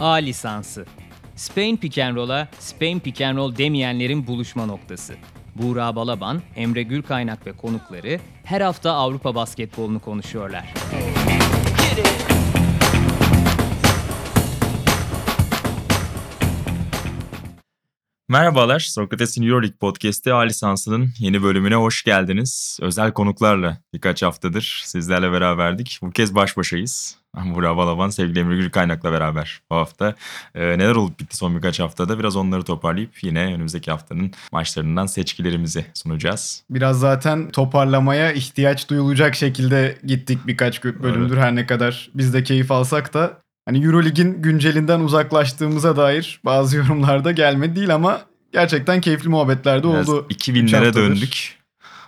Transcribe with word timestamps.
A 0.00 0.12
lisansı. 0.12 0.86
Spain 1.36 1.76
Pick 1.76 1.98
and 1.98 2.16
Roll'a 2.16 2.48
Spain 2.58 2.98
Pick 2.98 3.20
and 3.20 3.36
Roll 3.36 3.56
demeyenlerin 3.56 4.26
buluşma 4.26 4.66
noktası. 4.66 5.14
Buğra 5.54 5.96
Balaban, 5.96 6.42
Emre 6.56 6.82
Gürkaynak 6.82 7.46
ve 7.46 7.52
konukları 7.52 8.20
her 8.44 8.60
hafta 8.60 8.92
Avrupa 8.92 9.34
basketbolunu 9.34 10.00
konuşuyorlar. 10.00 10.74
Merhabalar, 18.28 18.80
Sokrates'in 18.80 19.42
Euroleague 19.42 19.76
Podcast'i 19.76 20.32
A 20.32 20.38
lisansının 20.38 21.10
yeni 21.18 21.42
bölümüne 21.42 21.74
hoş 21.74 22.02
geldiniz. 22.02 22.78
Özel 22.82 23.12
konuklarla 23.12 23.78
birkaç 23.92 24.22
haftadır 24.22 24.82
sizlerle 24.84 25.32
beraberdik. 25.32 25.98
Bu 26.02 26.10
kez 26.10 26.34
baş 26.34 26.56
başayız. 26.56 27.16
Burak 27.54 27.76
Balaban, 27.76 28.08
sevgili 28.08 28.38
Emre 28.38 28.56
Gürkaynak'la 28.56 29.12
beraber 29.12 29.60
bu 29.70 29.76
hafta. 29.76 30.14
Ee, 30.54 30.78
neler 30.78 30.94
olup 30.94 31.20
bitti 31.20 31.36
son 31.36 31.56
birkaç 31.56 31.80
haftada 31.80 32.18
biraz 32.18 32.36
onları 32.36 32.62
toparlayıp 32.62 33.24
yine 33.24 33.44
önümüzdeki 33.44 33.90
haftanın 33.90 34.32
maçlarından 34.52 35.06
seçkilerimizi 35.06 35.86
sunacağız. 35.94 36.62
Biraz 36.70 37.00
zaten 37.00 37.50
toparlamaya 37.50 38.32
ihtiyaç 38.32 38.90
duyulacak 38.90 39.34
şekilde 39.34 39.98
gittik 40.04 40.38
birkaç 40.46 40.84
bölümdür 40.84 41.36
her 41.36 41.54
ne 41.54 41.66
kadar 41.66 42.10
biz 42.14 42.34
de 42.34 42.42
keyif 42.42 42.70
alsak 42.70 43.14
da 43.14 43.38
hani 43.64 43.84
Eurolig'in 43.84 44.42
güncelinden 44.42 45.00
uzaklaştığımıza 45.00 45.96
dair 45.96 46.40
bazı 46.44 46.76
yorumlarda 46.76 47.32
gelmedi 47.32 47.76
değil 47.76 47.94
ama 47.94 48.20
gerçekten 48.52 49.00
keyifli 49.00 49.28
muhabbetlerde 49.28 49.88
Biraz 49.88 50.08
oldu. 50.08 50.26
2000'lere 50.30 50.94
döndük. 50.94 51.56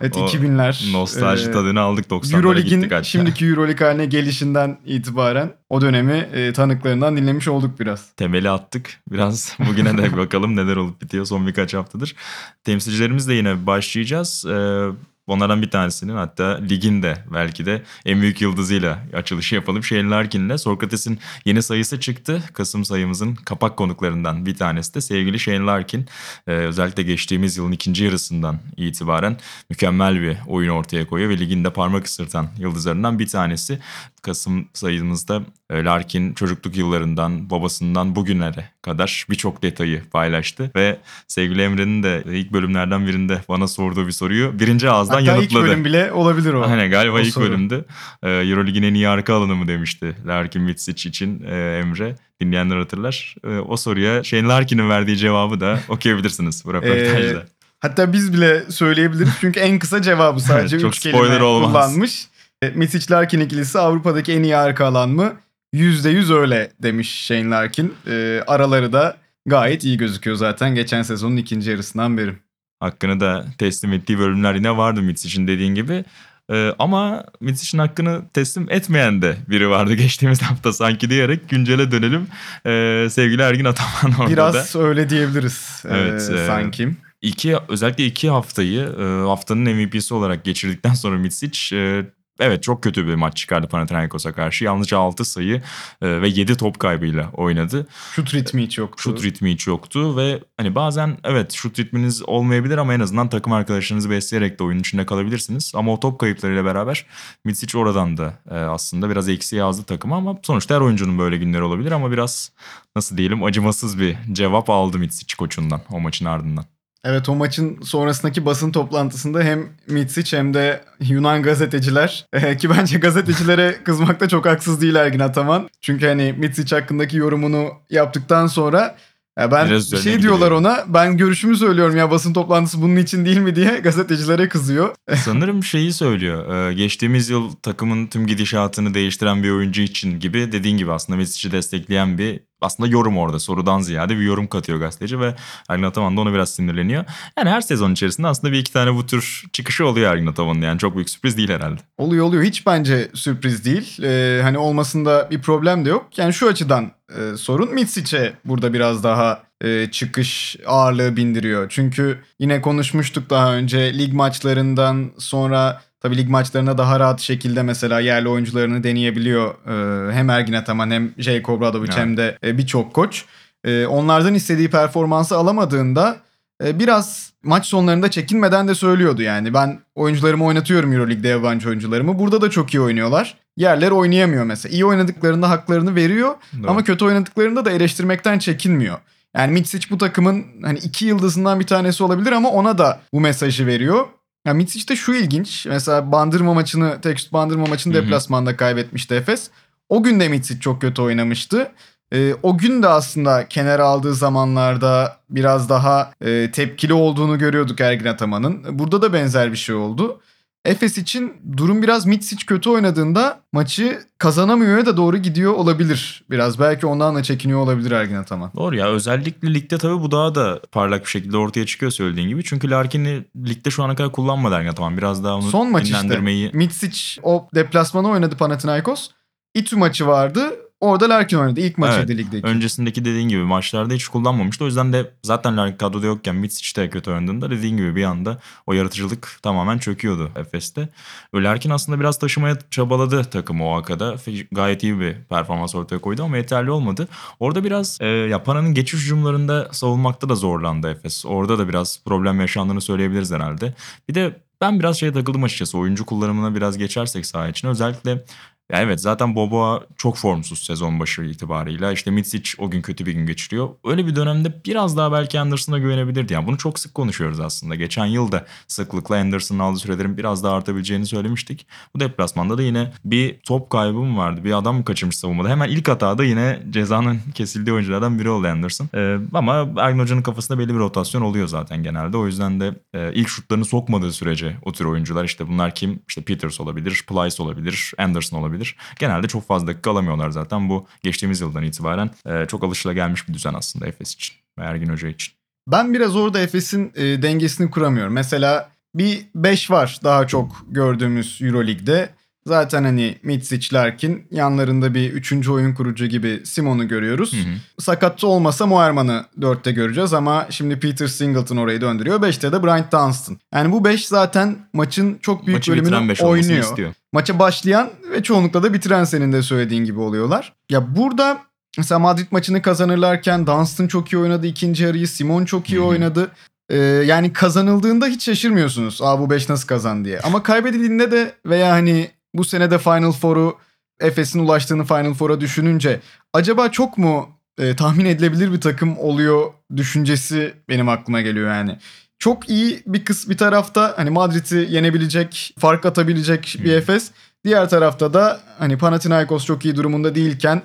Evet 0.01 0.17
O 0.17 0.19
2000'ler. 0.19 0.93
Nostalji 0.93 1.49
e, 1.49 1.51
tadını 1.51 1.79
aldık 1.79 2.05
90'lara 2.05 2.19
gittik 2.21 2.33
Eurolig'in 2.33 2.81
hatta. 2.81 3.03
şimdiki 3.03 3.45
Eurolig 3.45 3.81
haline 3.81 4.05
gelişinden 4.05 4.77
itibaren 4.85 5.51
o 5.69 5.81
dönemi 5.81 6.29
e, 6.33 6.53
tanıklarından 6.53 7.17
dinlemiş 7.17 7.47
olduk 7.47 7.79
biraz. 7.79 8.09
temeli 8.11 8.49
attık. 8.49 9.01
Biraz 9.11 9.57
bugüne 9.69 9.97
de 9.97 10.17
bakalım 10.17 10.55
neler 10.55 10.75
olup 10.75 11.01
bitiyor 11.01 11.25
son 11.25 11.47
birkaç 11.47 11.73
haftadır. 11.73 12.15
Temsilcilerimizle 12.63 13.33
yine 13.33 13.65
başlayacağız. 13.65 14.45
Ee, 14.49 14.87
onlardan 15.29 15.61
bir 15.61 15.69
tanesinin 15.69 16.15
hatta 16.15 16.59
ligin 16.69 17.03
de 17.03 17.23
belki 17.33 17.65
de 17.65 17.83
en 18.05 18.21
büyük 18.21 18.41
yıldızıyla 18.41 18.99
açılışı 19.13 19.55
yapalım. 19.55 19.83
Shane 19.83 20.09
Larkin'le 20.09 20.57
Sokrates'in 20.57 21.19
yeni 21.45 21.63
sayısı 21.63 21.99
çıktı. 21.99 22.43
Kasım 22.53 22.85
sayımızın 22.85 23.35
kapak 23.35 23.77
konuklarından 23.77 24.45
bir 24.45 24.55
tanesi 24.55 24.93
de 24.93 25.01
sevgili 25.01 25.39
Shane 25.39 25.65
Larkin. 25.65 26.05
Ee, 26.47 26.51
özellikle 26.51 27.03
geçtiğimiz 27.03 27.57
yılın 27.57 27.71
ikinci 27.71 28.03
yarısından 28.03 28.59
itibaren 28.77 29.37
mükemmel 29.69 30.21
bir 30.21 30.37
oyun 30.47 30.69
ortaya 30.69 31.07
koyuyor 31.07 31.29
ve 31.29 31.39
liginde 31.39 31.73
parmak 31.73 32.05
ısırtan 32.05 32.47
yıldızlarından 32.57 33.19
bir 33.19 33.27
tanesi. 33.27 33.79
Kasım 34.21 34.67
sayımızda 34.73 35.41
e, 35.69 35.83
Larkin 35.83 36.33
çocukluk 36.33 36.77
yıllarından, 36.77 37.49
babasından 37.49 38.15
bugünlere 38.15 38.69
kadar 38.91 39.25
birçok 39.29 39.63
detayı 39.63 40.03
paylaştı. 40.11 40.71
Ve 40.75 40.97
sevgili 41.27 41.61
Emre'nin 41.61 42.03
de 42.03 42.23
ilk 42.25 42.53
bölümlerden 42.53 43.07
birinde 43.07 43.41
bana 43.49 43.67
sorduğu 43.67 44.07
bir 44.07 44.11
soruyu 44.11 44.59
birinci 44.59 44.89
ağızdan 44.89 45.13
Hatta 45.13 45.21
ilk 45.21 45.27
yanıtladı. 45.51 45.63
bölüm 45.63 45.85
bile 45.85 46.11
olabilir 46.11 46.53
o. 46.53 46.63
Aynen 46.63 46.89
galiba 46.91 47.15
o 47.15 47.19
ilk 47.19 47.33
soru. 47.33 47.43
bölümde 47.45 47.85
e, 48.23 48.29
Euroleague'in 48.29 48.83
en 48.83 48.93
iyi 48.93 49.09
arka 49.09 49.33
alanı 49.35 49.55
mı 49.55 49.67
demişti 49.67 50.15
Larkin 50.27 50.61
Mitsic 50.61 51.09
için 51.09 51.43
e, 51.49 51.79
Emre. 51.79 52.15
Dinleyenler 52.41 52.77
hatırlar. 52.77 53.35
E, 53.47 53.57
o 53.57 53.77
soruya 53.77 54.23
Shane 54.23 54.47
Larkin'in 54.47 54.89
verdiği 54.89 55.17
cevabı 55.17 55.59
da 55.59 55.79
okuyabilirsiniz 55.89 56.65
bu 56.65 56.73
röportajda. 56.73 57.39
Ee, 57.39 57.45
Hatta 57.79 58.13
biz 58.13 58.33
bile 58.33 58.71
söyleyebiliriz 58.71 59.29
çünkü 59.41 59.59
en 59.59 59.79
kısa 59.79 60.01
cevabı 60.01 60.39
sadece 60.39 60.75
Evet, 60.75 60.81
çok 60.81 60.93
3 60.95 60.99
kelime 60.99 61.17
spoiler 61.19 61.39
olmaz. 61.39 61.71
kullanmış. 61.71 62.27
E, 62.61 62.69
Misic 62.69 63.13
Larkin 63.13 63.39
ikilisi 63.39 63.79
Avrupa'daki 63.79 64.33
en 64.33 64.43
iyi 64.43 64.57
arka 64.57 64.85
alan 64.85 65.09
mı? 65.09 65.33
%100 65.75 66.33
öyle 66.33 66.71
demiş 66.83 67.25
Shane 67.25 67.49
Larkin. 67.49 67.93
E, 68.07 68.43
araları 68.47 68.93
da 68.93 69.17
gayet 69.45 69.83
iyi 69.83 69.97
gözüküyor 69.97 70.37
zaten 70.37 70.75
geçen 70.75 71.01
sezonun 71.01 71.37
ikinci 71.37 71.69
yarısından 71.69 72.17
beri. 72.17 72.33
hakkını 72.79 73.19
da 73.19 73.45
teslim 73.57 73.93
ettiği 73.93 74.19
bölümler 74.19 74.55
yine 74.55 74.77
vardı 74.77 75.01
Mitsic'in 75.01 75.47
dediğin 75.47 75.75
gibi. 75.75 76.05
Ee, 76.51 76.73
ama 76.79 77.25
Mitsic'in 77.41 77.79
hakkını 77.79 78.21
teslim 78.33 78.71
etmeyen 78.71 79.21
de 79.21 79.37
biri 79.49 79.69
vardı 79.69 79.93
geçtiğimiz 79.95 80.41
hafta 80.41 80.73
sanki 80.73 81.09
diyerek 81.09 81.49
güncele 81.49 81.91
dönelim. 81.91 82.27
Ee, 82.65 83.07
sevgili 83.09 83.41
Ergin 83.41 83.65
Ataman 83.65 84.19
orada 84.19 84.31
Biraz 84.31 84.75
da. 84.75 84.79
öyle 84.79 85.09
diyebiliriz 85.09 85.83
e, 85.85 85.97
Evet, 85.97 86.21
e, 86.21 86.45
sanki. 86.47 86.89
İki, 87.21 87.57
özellikle 87.69 88.05
iki 88.05 88.29
haftayı 88.29 88.81
e, 88.99 89.03
haftanın 89.27 89.73
MVP'si 89.75 90.13
olarak 90.13 90.43
geçirdikten 90.43 90.93
sonra 90.93 91.17
Mitsic 91.17 91.75
e, 91.75 92.05
evet 92.39 92.63
çok 92.63 92.83
kötü 92.83 93.07
bir 93.07 93.15
maç 93.15 93.37
çıkardı 93.37 93.67
Panathinaikos'a 93.67 94.33
karşı. 94.33 94.65
Yalnızca 94.65 94.97
6 94.97 95.25
sayı 95.25 95.61
e, 96.01 96.21
ve 96.21 96.27
7 96.29 96.57
top 96.57 96.79
kaybıyla 96.79 97.29
oynadı. 97.33 97.87
Şut 98.15 98.33
ritmi 98.33 98.63
hiç 98.63 98.77
yoktu. 98.77 99.03
Şut 99.03 99.23
ritmi 99.23 99.53
hiç 99.53 99.67
yoktu 99.67 100.17
ve 100.17 100.39
hani 100.57 100.75
bazen 100.75 101.17
evet 101.23 101.51
şut 101.51 101.79
ritminiz 101.79 102.23
olmayabilir 102.29 102.77
ama 102.77 102.93
en 102.93 102.99
azından 102.99 103.29
takım 103.29 103.53
arkadaşlarınızı 103.53 104.09
besleyerek 104.09 104.59
de 104.59 104.63
oyunun 104.63 104.81
içinde 104.81 105.05
kalabilirsiniz. 105.05 105.71
Ama 105.75 105.93
o 105.93 105.99
top 105.99 106.19
kayıplarıyla 106.19 106.65
beraber 106.65 107.05
Mitsic 107.45 107.77
oradan 107.77 108.17
da 108.17 108.33
e, 108.51 108.55
aslında 108.55 109.09
biraz 109.09 109.29
eksi 109.29 109.55
yazdı 109.55 109.83
takımı 109.83 110.15
ama 110.15 110.37
sonuçta 110.43 110.75
her 110.75 110.81
oyuncunun 110.81 111.19
böyle 111.19 111.37
günleri 111.37 111.63
olabilir 111.63 111.91
ama 111.91 112.11
biraz 112.11 112.51
nasıl 112.95 113.17
diyelim 113.17 113.43
acımasız 113.43 113.99
bir 113.99 114.17
cevap 114.31 114.69
aldı 114.69 114.99
Mitsic 114.99 115.35
koçundan 115.35 115.81
o 115.91 115.99
maçın 115.99 116.25
ardından. 116.25 116.65
Evet 117.05 117.29
o 117.29 117.35
maçın 117.35 117.81
sonrasındaki 117.81 118.45
basın 118.45 118.71
toplantısında 118.71 119.41
hem 119.41 119.69
Mitsic 119.87 120.37
hem 120.37 120.53
de 120.53 120.81
Yunan 120.99 121.43
gazeteciler 121.43 122.25
ki 122.59 122.69
bence 122.69 122.97
gazetecilere 122.97 123.75
kızmakta 123.83 124.27
çok 124.29 124.45
haksız 124.45 124.81
değil 124.81 124.95
Ergin 124.95 125.19
Ataman. 125.19 125.69
Çünkü 125.81 126.07
hani 126.07 126.35
Mitsic 126.37 126.75
hakkındaki 126.75 127.17
yorumunu 127.17 127.69
yaptıktan 127.89 128.47
sonra 128.47 128.95
ya 129.39 129.51
ben 129.51 129.69
Biraz 129.69 129.91
bir 129.91 129.97
şey 129.97 130.21
diyorlar 130.21 130.37
gidiyor. 130.47 130.51
ona 130.61 130.83
ben 130.87 131.17
görüşümü 131.17 131.57
söylüyorum 131.57 131.97
ya 131.97 132.11
basın 132.11 132.33
toplantısı 132.33 132.81
bunun 132.81 132.95
için 132.95 133.25
değil 133.25 133.37
mi 133.37 133.55
diye 133.55 133.79
gazetecilere 133.83 134.49
kızıyor. 134.49 134.95
Sanırım 135.15 135.63
şeyi 135.63 135.93
söylüyor. 135.93 136.69
e, 136.69 136.73
Geçtiğimiz 136.73 137.29
yıl 137.29 137.51
takımın 137.51 138.07
tüm 138.07 138.27
gidişatını 138.27 138.93
değiştiren 138.93 139.43
bir 139.43 139.51
oyuncu 139.51 139.81
için 139.81 140.19
gibi 140.19 140.51
dediğin 140.51 140.77
gibi 140.77 140.91
aslında 140.91 141.17
Misic'i 141.17 141.51
destekleyen 141.51 142.17
bir 142.17 142.39
aslında 142.61 142.89
yorum 142.89 143.17
orada 143.17 143.39
sorudan 143.39 143.79
ziyade 143.79 144.17
bir 144.17 144.23
yorum 144.23 144.47
katıyor 144.47 144.79
gazeteci 144.79 145.19
ve 145.19 145.35
Ergin 145.69 145.83
Ataman 145.83 146.17
da 146.17 146.21
ona 146.21 146.33
biraz 146.33 146.49
sinirleniyor. 146.49 147.05
Yani 147.37 147.49
her 147.49 147.61
sezon 147.61 147.91
içerisinde 147.91 148.27
aslında 148.27 148.53
bir 148.53 148.59
iki 148.59 148.73
tane 148.73 148.95
bu 148.95 149.05
tür 149.05 149.45
çıkışı 149.53 149.85
oluyor 149.85 150.11
Ergin 150.11 150.27
Ataman'ın 150.27 150.61
yani 150.61 150.79
çok 150.79 150.95
büyük 150.95 151.09
sürpriz 151.09 151.37
değil 151.37 151.49
herhalde. 151.49 151.81
Oluyor 151.97 152.25
oluyor 152.25 152.43
hiç 152.43 152.65
bence 152.65 153.11
sürpriz 153.13 153.65
değil. 153.65 154.03
Ee, 154.03 154.41
hani 154.43 154.57
olmasında 154.57 155.27
bir 155.31 155.41
problem 155.41 155.85
de 155.85 155.89
yok. 155.89 156.05
Yani 156.17 156.33
şu 156.33 156.47
açıdan 156.47 156.91
e, 157.09 157.37
sorun 157.37 157.73
Mitsic'e 157.73 158.33
burada 158.45 158.73
biraz 158.73 159.03
daha 159.03 159.43
e, 159.63 159.91
çıkış 159.91 160.57
ağırlığı 160.65 161.15
bindiriyor. 161.15 161.69
Çünkü 161.69 162.19
yine 162.39 162.61
konuşmuştuk 162.61 163.29
daha 163.29 163.55
önce 163.55 163.97
lig 163.97 164.13
maçlarından 164.13 165.11
sonra 165.17 165.81
tabii 165.99 166.17
lig 166.17 166.29
maçlarına 166.29 166.77
daha 166.77 166.99
rahat 166.99 167.19
şekilde 167.19 167.63
mesela 167.63 167.99
yerli 167.99 168.27
oyuncularını 168.29 168.83
deneyebiliyor. 168.83 169.53
Ee, 169.67 170.13
hem 170.13 170.29
Ergin 170.29 170.53
Ataman 170.53 170.91
hem 170.91 171.11
Jake 171.17 171.51
Obradovic 171.51 171.89
Evet. 171.89 171.97
hem 171.99 172.17
de 172.17 172.37
e, 172.43 172.57
birçok 172.57 172.93
koç. 172.93 173.25
Ee, 173.63 173.85
onlardan 173.85 174.33
istediği 174.33 174.69
performansı 174.69 175.37
alamadığında 175.37 176.17
e, 176.63 176.79
biraz 176.79 177.33
maç 177.43 177.65
sonlarında 177.65 178.11
çekinmeden 178.11 178.67
de 178.67 178.75
söylüyordu 178.75 179.21
yani. 179.21 179.53
Ben 179.53 179.79
oyuncularımı 179.95 180.45
oynatıyorum 180.45 180.93
Euroleague'de 180.93 181.27
yabancı 181.27 181.69
oyuncularımı. 181.69 182.19
Burada 182.19 182.41
da 182.41 182.49
çok 182.49 182.73
iyi 182.73 182.81
oynuyorlar. 182.81 183.37
Yerler 183.57 183.91
oynayamıyor 183.91 184.43
mesela. 184.43 184.73
İyi 184.73 184.85
oynadıklarında 184.85 185.49
haklarını 185.49 185.95
veriyor 185.95 186.35
Doğru. 186.63 186.71
ama 186.71 186.83
kötü 186.83 187.05
oynadıklarında 187.05 187.65
da 187.65 187.71
eleştirmekten 187.71 188.39
çekinmiyor. 188.39 188.97
Yani 189.35 189.51
Mitsic 189.51 189.87
bu 189.89 189.97
takımın 189.97 190.45
hani 190.63 190.79
iki 190.79 191.05
yıldızından 191.05 191.59
bir 191.59 191.67
tanesi 191.67 192.03
olabilir 192.03 192.31
ama 192.31 192.49
ona 192.49 192.77
da 192.77 192.99
bu 193.13 193.19
mesajı 193.19 193.65
veriyor. 193.67 194.07
Ya 194.45 194.53
Mitsic 194.53 194.87
de 194.87 194.95
şu 194.95 195.13
ilginç. 195.13 195.65
Mesela 195.65 196.11
Bandırma 196.11 196.53
maçını, 196.53 197.01
tek 197.01 197.29
Bandırma 197.33 197.65
maçını 197.65 197.93
deplasmanda 197.93 198.55
kaybetmişti 198.57 199.15
Efes. 199.15 199.49
O 199.89 200.03
gün 200.03 200.19
de 200.19 200.29
Mitsic 200.29 200.59
çok 200.59 200.81
kötü 200.81 201.01
oynamıştı. 201.01 201.71
Ee, 202.13 202.33
o 202.43 202.57
gün 202.57 202.83
de 202.83 202.87
aslında 202.87 203.47
kenara 203.47 203.85
aldığı 203.85 204.13
zamanlarda 204.15 205.17
biraz 205.29 205.69
daha 205.69 206.11
e, 206.21 206.51
tepkili 206.51 206.93
olduğunu 206.93 207.37
görüyorduk 207.37 207.81
Ergin 207.81 208.05
Ataman'ın. 208.05 208.79
Burada 208.79 209.01
da 209.01 209.13
benzer 209.13 209.51
bir 209.51 209.57
şey 209.57 209.75
oldu. 209.75 210.21
Efes 210.65 210.97
için 210.97 211.33
durum 211.57 211.83
biraz 211.83 212.05
Mitsic 212.05 212.45
kötü 212.45 212.69
oynadığında 212.69 213.39
maçı 213.53 213.99
kazanamıyor 214.17 214.85
da 214.85 214.97
doğru 214.97 215.17
gidiyor 215.17 215.53
olabilir. 215.53 216.23
Biraz 216.29 216.59
belki 216.59 216.85
ondan 216.85 217.15
da 217.15 217.23
çekiniyor 217.23 217.59
olabilir 217.59 217.91
Ergin 217.91 218.15
Ataman. 218.15 218.51
Doğru 218.55 218.75
ya 218.75 218.87
özellikle 218.87 219.53
ligde 219.53 219.77
tabii 219.77 220.01
bu 220.01 220.11
daha 220.11 220.35
da 220.35 220.61
parlak 220.71 221.01
bir 221.05 221.09
şekilde 221.09 221.37
ortaya 221.37 221.65
çıkıyor 221.65 221.91
söylediğin 221.91 222.29
gibi. 222.29 222.43
Çünkü 222.43 222.69
Larkin'i 222.69 223.25
ligde 223.47 223.69
şu 223.69 223.83
ana 223.83 223.95
kadar 223.95 224.11
kullanmadı 224.11 224.55
Ergin 224.55 224.69
Ataman. 224.69 224.97
Biraz 224.97 225.23
daha 225.23 225.35
onu 225.35 225.49
Son 225.49 225.71
maç 225.71 225.89
işte. 225.89 226.19
Mitsic 226.53 227.21
o 227.23 227.47
deplasmanı 227.55 228.09
oynadı 228.09 228.37
Panathinaikos. 228.37 229.09
İTÜ 229.53 229.75
maçı 229.75 230.07
vardı. 230.07 230.59
Orada 230.81 231.09
Larkin 231.09 231.37
oynadı. 231.37 231.59
İlk 231.59 231.77
maçıydı 231.77 232.13
Evet. 232.13 232.25
ligdeki. 232.25 232.47
Öncesindeki 232.47 233.05
dediğin 233.05 233.29
gibi 233.29 233.43
maçlarda 233.43 233.93
hiç 233.93 234.07
kullanmamıştı. 234.07 234.63
O 234.63 234.67
yüzden 234.67 234.93
de 234.93 235.11
zaten 235.23 235.57
Larkin 235.57 235.77
kadroda 235.77 236.05
yokken 236.05 236.35
Mitsic 236.35 236.81
de 236.81 236.89
kötü 236.89 237.11
oynadığında 237.11 237.51
dediğin 237.51 237.77
gibi 237.77 237.95
bir 237.95 238.03
anda 238.03 238.37
o 238.67 238.73
yaratıcılık 238.73 239.39
tamamen 239.41 239.77
çöküyordu 239.77 240.31
Efes'te. 240.35 240.89
Larkin 241.35 241.69
aslında 241.69 241.99
biraz 241.99 242.19
taşımaya 242.19 242.57
çabaladı 242.71 243.23
takımı 243.23 243.65
o 243.67 243.77
akada. 243.77 244.15
Gayet 244.51 244.83
iyi 244.83 244.99
bir 244.99 245.15
performans 245.29 245.75
ortaya 245.75 245.99
koydu 245.99 246.23
ama 246.23 246.37
yeterli 246.37 246.71
olmadı. 246.71 247.07
Orada 247.39 247.63
biraz 247.63 247.97
e, 248.01 248.07
ya 248.07 248.43
Pana'nın 248.43 248.73
geçiş 248.73 248.99
hücumlarında 248.99 249.69
savunmakta 249.71 250.29
da 250.29 250.35
zorlandı 250.35 250.89
Efes. 250.89 251.25
Orada 251.25 251.59
da 251.59 251.69
biraz 251.69 251.99
problem 252.05 252.39
yaşandığını 252.41 252.81
söyleyebiliriz 252.81 253.31
herhalde. 253.31 253.73
Bir 254.09 254.15
de 254.15 254.39
ben 254.61 254.79
biraz 254.79 254.99
şeye 254.99 255.13
takıldım 255.13 255.43
açıkçası. 255.43 255.77
Oyuncu 255.77 256.05
kullanımına 256.05 256.55
biraz 256.55 256.77
geçersek 256.77 257.25
saha 257.25 257.47
için. 257.47 257.67
Özellikle 257.67 258.23
ya 258.71 258.81
evet 258.81 259.01
zaten 259.01 259.35
Boboa 259.35 259.81
çok 259.97 260.17
formsuz 260.17 260.59
sezon 260.63 260.99
başı 260.99 261.21
itibarıyla. 261.21 261.91
İşte 261.91 262.11
Mitsic 262.11 262.49
o 262.57 262.69
gün 262.69 262.81
kötü 262.81 263.05
bir 263.05 263.13
gün 263.13 263.25
geçiriyor. 263.25 263.69
Öyle 263.85 264.07
bir 264.07 264.15
dönemde 264.15 264.53
biraz 264.65 264.97
daha 264.97 265.11
belki 265.11 265.39
Anderson'a 265.39 265.77
güvenebilirdi. 265.77 266.33
Yani 266.33 266.47
bunu 266.47 266.57
çok 266.57 266.79
sık 266.79 266.93
konuşuyoruz 266.93 267.39
aslında. 267.39 267.75
Geçen 267.75 268.05
yıl 268.05 268.31
da 268.31 268.45
sıklıkla 268.67 269.17
Anderson'ın 269.17 269.59
aldığı 269.59 269.79
sürelerin 269.79 270.17
biraz 270.17 270.43
daha 270.43 270.55
artabileceğini 270.55 271.05
söylemiştik. 271.05 271.67
Bu 271.95 271.99
deplasmanda 271.99 272.57
da 272.57 272.61
yine 272.61 272.91
bir 273.05 273.39
top 273.39 273.69
kaybı 273.69 273.97
mı 273.97 274.17
vardı? 274.17 274.43
Bir 274.43 274.57
adam 274.57 274.77
mı 274.77 274.85
kaçırmış 274.85 275.17
savunmada? 275.17 275.49
Hemen 275.49 275.69
ilk 275.69 275.87
hatada 275.87 276.23
yine 276.23 276.63
cezanın 276.69 277.19
kesildiği 277.35 277.73
oyunculardan 277.73 278.19
biri 278.19 278.29
oldu 278.29 278.47
Anderson. 278.47 278.89
Ee, 278.95 279.17
ama 279.33 279.67
Ergin 279.77 279.99
Hoca'nın 279.99 280.21
kafasında 280.21 280.59
belli 280.59 280.73
bir 280.73 280.79
rotasyon 280.79 281.21
oluyor 281.21 281.47
zaten 281.47 281.83
genelde. 281.83 282.17
O 282.17 282.25
yüzden 282.25 282.59
de 282.59 282.75
e, 282.93 283.13
ilk 283.13 283.29
şutlarını 283.29 283.65
sokmadığı 283.65 284.11
sürece 284.13 284.55
o 284.61 284.71
tür 284.71 284.85
oyuncular 284.85 285.25
işte 285.25 285.47
bunlar 285.47 285.75
kim? 285.75 285.99
İşte 286.07 286.21
Peters 286.21 286.61
olabilir, 286.61 287.05
Plyce 287.07 287.43
olabilir, 287.43 287.93
Anderson 287.97 288.37
olabilir. 288.37 288.58
Genelde 288.99 289.27
çok 289.27 289.47
fazla 289.47 289.67
dakika 289.67 289.91
alamıyorlar 289.91 290.29
zaten. 290.29 290.69
Bu 290.69 290.87
geçtiğimiz 291.03 291.41
yıldan 291.41 291.63
itibaren 291.63 292.09
e, 292.25 292.45
çok 292.45 292.63
alışılagelmiş 292.63 293.27
bir 293.29 293.33
düzen 293.33 293.53
aslında 293.53 293.87
Efes 293.87 294.13
için 294.13 294.35
ve 294.59 294.63
Ergin 294.63 294.89
Hoca 294.89 295.07
için. 295.07 295.33
Ben 295.67 295.93
biraz 295.93 296.15
orada 296.15 296.39
Efes'in 296.39 296.91
e, 296.95 297.21
dengesini 297.21 297.71
kuramıyorum. 297.71 298.13
Mesela 298.13 298.69
bir 298.95 299.25
5 299.35 299.71
var 299.71 299.99
daha 300.03 300.27
çok 300.27 300.65
gördüğümüz 300.69 301.41
Euroleague'de. 301.41 302.09
Zaten 302.45 302.83
hani 302.83 303.17
Mitsic, 303.23 303.75
Larkin 303.75 304.27
yanlarında 304.31 304.93
bir 304.93 305.11
üçüncü 305.13 305.51
oyun 305.51 305.73
kurucu 305.73 306.05
gibi 306.05 306.41
Simon'u 306.45 306.87
görüyoruz. 306.87 307.33
Hı 307.33 307.37
hı. 307.37 307.81
Sakat 307.81 308.23
olmasa 308.23 308.65
Moerman'ı 308.65 309.25
4'te 309.39 309.71
göreceğiz 309.71 310.13
ama 310.13 310.47
şimdi 310.49 310.79
Peter 310.79 311.07
Singleton 311.07 311.57
orayı 311.57 311.81
döndürüyor. 311.81 312.21
5'te 312.21 312.51
de 312.51 312.63
Bryant 312.63 312.91
Dunstan. 312.91 313.37
Yani 313.53 313.71
bu 313.71 313.85
5 313.85 314.07
zaten 314.07 314.57
maçın 314.73 315.17
çok 315.21 315.47
büyük 315.47 315.57
Maçı 315.57 315.71
bölümünü 315.71 316.09
5 316.09 316.21
olmasını 316.21 316.27
oynuyor. 316.29 316.63
istiyor. 316.69 316.93
Maça 317.13 317.39
başlayan 317.39 317.89
ve 318.11 318.23
çoğunlukla 318.23 318.63
da 318.63 318.73
bitiren 318.73 319.03
senin 319.03 319.33
de 319.33 319.41
söylediğin 319.41 319.85
gibi 319.85 319.99
oluyorlar. 319.99 320.53
Ya 320.69 320.95
burada 320.95 321.37
mesela 321.77 321.99
Madrid 321.99 322.27
maçını 322.31 322.61
kazanırlarken 322.61 323.47
Dunstan 323.47 323.87
çok 323.87 324.13
iyi 324.13 324.17
oynadı 324.17 324.47
ikinci 324.47 324.83
yarıyı. 324.83 325.07
Simon 325.07 325.45
çok 325.45 325.69
iyi 325.69 325.77
Hı 325.77 325.81
hı. 325.81 325.85
oynadı. 325.85 326.31
Ee, 326.69 326.77
yani 326.77 327.33
kazanıldığında 327.33 328.07
hiç 328.07 328.23
şaşırmıyorsunuz. 328.23 329.01
Aa 329.01 329.19
bu 329.19 329.29
5 329.29 329.49
nasıl 329.49 329.67
kazan 329.67 330.05
diye. 330.05 330.19
Ama 330.19 330.43
kaybedildiğinde 330.43 331.11
de 331.11 331.33
veya 331.45 331.71
hani 331.71 332.09
bu 332.33 332.43
sene 332.43 332.71
de 332.71 332.77
Final 332.77 333.11
Four'u 333.11 333.57
Efes'in 333.99 334.39
ulaştığını 334.39 334.85
Final 334.85 335.13
Four'a 335.13 335.41
düşününce 335.41 335.99
acaba 336.33 336.71
çok 336.71 336.97
mu 336.97 337.29
e, 337.57 337.75
tahmin 337.75 338.05
edilebilir 338.05 338.53
bir 338.53 338.61
takım 338.61 338.97
oluyor 338.97 339.51
düşüncesi 339.75 340.53
benim 340.69 340.89
aklıma 340.89 341.21
geliyor 341.21 341.47
yani. 341.47 341.77
Çok 342.19 342.49
iyi 342.49 342.83
bir 342.87 343.05
kız 343.05 343.29
bir 343.29 343.37
tarafta 343.37 343.93
hani 343.97 344.09
Madrid'i 344.09 344.73
yenebilecek, 344.73 345.55
fark 345.59 345.85
atabilecek 345.85 346.57
bir. 346.63 346.71
Efes. 346.73 347.11
Diğer 347.45 347.69
tarafta 347.69 348.13
da 348.13 348.39
hani 348.59 348.77
Panathinaikos 348.77 349.45
çok 349.45 349.65
iyi 349.65 349.75
durumunda 349.75 350.15
değilken 350.15 350.61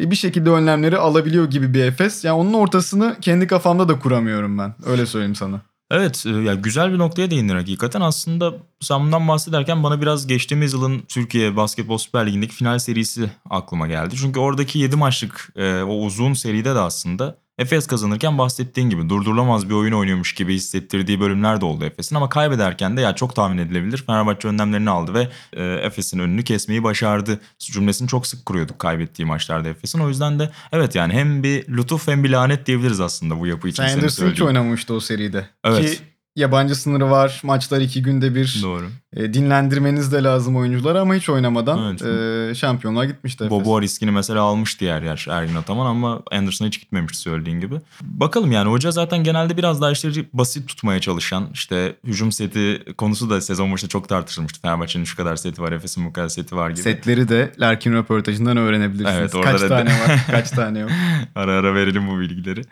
e, 0.00 0.10
bir 0.10 0.16
şekilde 0.16 0.50
önlemleri 0.50 0.98
alabiliyor 0.98 1.50
gibi 1.50 1.74
bir 1.74 1.84
Efes. 1.84 2.24
Yani 2.24 2.36
onun 2.40 2.52
ortasını 2.52 3.16
kendi 3.20 3.46
kafamda 3.46 3.88
da 3.88 3.98
kuramıyorum 3.98 4.58
ben. 4.58 4.74
Öyle 4.86 5.06
söyleyeyim 5.06 5.34
sana. 5.34 5.60
Evet 5.90 6.24
e, 6.26 6.30
ya 6.30 6.54
güzel 6.54 6.92
bir 6.92 6.98
noktaya 6.98 7.30
değindin 7.30 7.54
hakikaten. 7.54 8.00
Aslında 8.00 8.54
sen 8.80 9.00
bundan 9.00 9.28
bahsederken 9.28 9.82
bana 9.82 10.00
biraz 10.00 10.26
geçtiğimiz 10.26 10.72
yılın 10.72 10.98
Türkiye 11.08 11.56
Basketbol 11.56 11.98
Süper 11.98 12.26
Ligi'ndeki 12.26 12.54
final 12.54 12.78
serisi 12.78 13.30
aklıma 13.50 13.86
geldi. 13.86 14.14
Çünkü 14.16 14.40
oradaki 14.40 14.78
7 14.78 14.96
maçlık 14.96 15.52
e, 15.56 15.82
o 15.82 15.94
uzun 15.94 16.32
seride 16.32 16.74
de 16.74 16.78
aslında 16.78 17.38
Efes 17.58 17.86
kazanırken 17.86 18.38
bahsettiğin 18.38 18.90
gibi 18.90 19.08
durdurulamaz 19.08 19.68
bir 19.68 19.74
oyun 19.74 19.92
oynuyormuş 19.92 20.34
gibi 20.34 20.54
hissettirdiği 20.54 21.20
bölümler 21.20 21.60
de 21.60 21.64
oldu 21.64 21.84
Efes'in. 21.84 22.16
Ama 22.16 22.28
kaybederken 22.28 22.96
de 22.96 23.00
ya 23.00 23.14
çok 23.14 23.36
tahmin 23.36 23.58
edilebilir. 23.58 24.04
Fenerbahçe 24.06 24.48
önlemlerini 24.48 24.90
aldı 24.90 25.14
ve 25.14 25.28
e, 25.52 25.64
Efes'in 25.64 26.18
önünü 26.18 26.44
kesmeyi 26.44 26.84
başardı. 26.84 27.40
Cümlesini 27.58 28.08
çok 28.08 28.26
sık 28.26 28.46
kuruyorduk 28.46 28.78
kaybettiği 28.78 29.26
maçlarda 29.26 29.68
Efes'in. 29.68 29.98
O 29.98 30.08
yüzden 30.08 30.38
de 30.38 30.50
evet 30.72 30.94
yani 30.94 31.12
hem 31.12 31.42
bir 31.42 31.68
lütuf 31.68 32.08
hem 32.08 32.24
bir 32.24 32.30
lanet 32.30 32.66
diyebiliriz 32.66 33.00
aslında 33.00 33.40
bu 33.40 33.46
yapı 33.46 33.68
için. 33.68 33.82
Sen 33.82 33.94
Anderson 33.94 34.30
hiç 34.30 34.42
oynamamıştı 34.42 34.94
o 34.94 35.00
seride. 35.00 35.48
Evet. 35.64 35.90
Ki 35.90 35.98
yabancı 36.36 36.74
sınırı 36.74 37.10
var. 37.10 37.40
Maçlar 37.42 37.80
iki 37.80 38.02
günde 38.02 38.34
bir. 38.34 38.60
Doğru. 38.62 38.90
E, 39.16 39.34
dinlendirmeniz 39.34 40.12
de 40.12 40.22
lazım 40.22 40.56
oyuncular 40.56 40.94
ama 40.96 41.14
hiç 41.14 41.28
oynamadan 41.28 41.78
Evet. 41.90 42.02
e, 42.50 42.54
şampiyonluğa 42.54 43.04
gitmişti 43.04 43.44
Efes. 43.44 43.50
Boboa 43.50 43.82
riskini 43.82 44.10
mesela 44.10 44.42
almıştı 44.42 44.84
yer 44.84 45.02
yer 45.02 45.26
Ergin 45.30 45.54
Ataman 45.54 45.86
ama 45.86 46.22
Anderson'a 46.32 46.68
hiç 46.68 46.80
gitmemişti 46.80 47.18
söylediğin 47.18 47.60
gibi. 47.60 47.74
Bakalım 48.02 48.52
yani 48.52 48.70
hoca 48.70 48.90
zaten 48.90 49.24
genelde 49.24 49.56
biraz 49.56 49.80
daha 49.82 49.90
işleri 49.90 50.28
basit 50.32 50.68
tutmaya 50.68 51.00
çalışan 51.00 51.48
işte 51.52 51.96
hücum 52.04 52.32
seti 52.32 52.82
konusu 52.98 53.30
da 53.30 53.40
sezon 53.40 53.72
başında 53.72 53.88
çok 53.88 54.08
tartışılmıştı. 54.08 54.60
Fenerbahçe'nin 54.60 55.04
şu 55.04 55.16
kadar 55.16 55.36
seti 55.36 55.62
var, 55.62 55.72
Efes'in 55.72 56.04
bu 56.06 56.12
kadar 56.12 56.28
seti 56.28 56.56
var 56.56 56.70
gibi. 56.70 56.80
Setleri 56.80 57.28
de 57.28 57.52
Larkin 57.58 57.92
röportajından 57.92 58.56
öğrenebilirsiniz. 58.56 59.16
Evet, 59.18 59.34
orada 59.34 59.52
kaç 59.52 59.60
da- 59.60 59.68
tane 59.68 59.90
var, 60.00 60.20
kaç 60.30 60.50
tane 60.50 60.78
yok. 60.78 60.90
ara 61.34 61.52
ara 61.52 61.74
verelim 61.74 62.08
bu 62.08 62.20
bilgileri. 62.20 62.62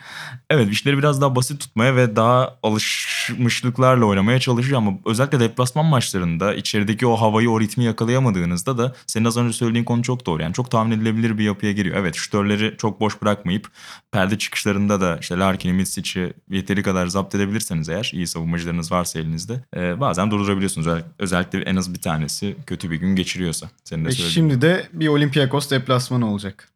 Evet 0.50 0.70
işleri 0.70 0.98
biraz 0.98 1.20
daha 1.20 1.36
basit 1.36 1.60
tutmaya 1.60 1.96
ve 1.96 2.16
daha 2.16 2.54
alışmışlıklarla 2.62 4.04
oynamaya 4.04 4.40
çalışıyor 4.40 4.78
ama 4.78 4.92
özellikle 5.06 5.40
deplasman 5.40 5.92
maçlarında 6.26 6.54
içerideki 6.54 7.06
o 7.06 7.16
havayı 7.16 7.50
o 7.50 7.60
ritmi 7.60 7.84
yakalayamadığınızda 7.84 8.78
da 8.78 8.94
senin 9.06 9.24
az 9.24 9.36
önce 9.36 9.52
söylediğin 9.52 9.84
konu 9.84 10.02
çok 10.02 10.26
doğru. 10.26 10.42
Yani 10.42 10.54
çok 10.54 10.70
tahmin 10.70 10.96
edilebilir 10.96 11.38
bir 11.38 11.44
yapıya 11.44 11.72
giriyor. 11.72 11.96
Evet 11.96 12.14
şütörleri 12.14 12.74
çok 12.78 13.00
boş 13.00 13.22
bırakmayıp 13.22 13.68
perde 14.12 14.38
çıkışlarında 14.38 15.00
da 15.00 15.18
işte 15.20 15.38
Larkin'i, 15.38 15.72
Mitsic'i 15.72 16.32
yeteri 16.50 16.82
kadar 16.82 17.06
zapt 17.06 17.34
edebilirseniz 17.34 17.88
eğer 17.88 18.10
iyi 18.14 18.26
savunmacılarınız 18.26 18.92
varsa 18.92 19.18
elinizde 19.18 19.64
e, 19.76 20.00
bazen 20.00 20.30
durdurabiliyorsunuz. 20.30 20.86
Özel- 20.86 21.04
Özellikle 21.18 21.60
en 21.60 21.76
az 21.76 21.94
bir 21.94 22.00
tanesi 22.00 22.56
kötü 22.66 22.90
bir 22.90 22.96
gün 22.96 23.16
geçiriyorsa. 23.16 23.70
Senin 23.84 24.04
de 24.04 24.10
söylediğin 24.10 24.30
şimdi 24.34 24.62
de 24.62 24.88
bir 24.92 25.08
Olympiakos 25.08 25.70
deplasmanı 25.70 26.30
olacak. 26.30 26.68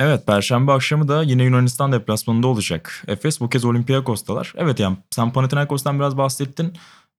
Evet 0.00 0.26
Perşembe 0.26 0.72
akşamı 0.72 1.08
da 1.08 1.22
yine 1.22 1.44
Yunanistan 1.44 1.92
deplasmanında 1.92 2.46
olacak. 2.46 3.02
Efes 3.08 3.40
bu 3.40 3.48
kez 3.48 3.64
Olympiakos'talar. 3.64 4.52
Evet 4.56 4.80
yani 4.80 4.96
sen 5.10 5.32
Panathinaikos'tan 5.32 5.98
biraz 5.98 6.16
bahsettin. 6.18 6.72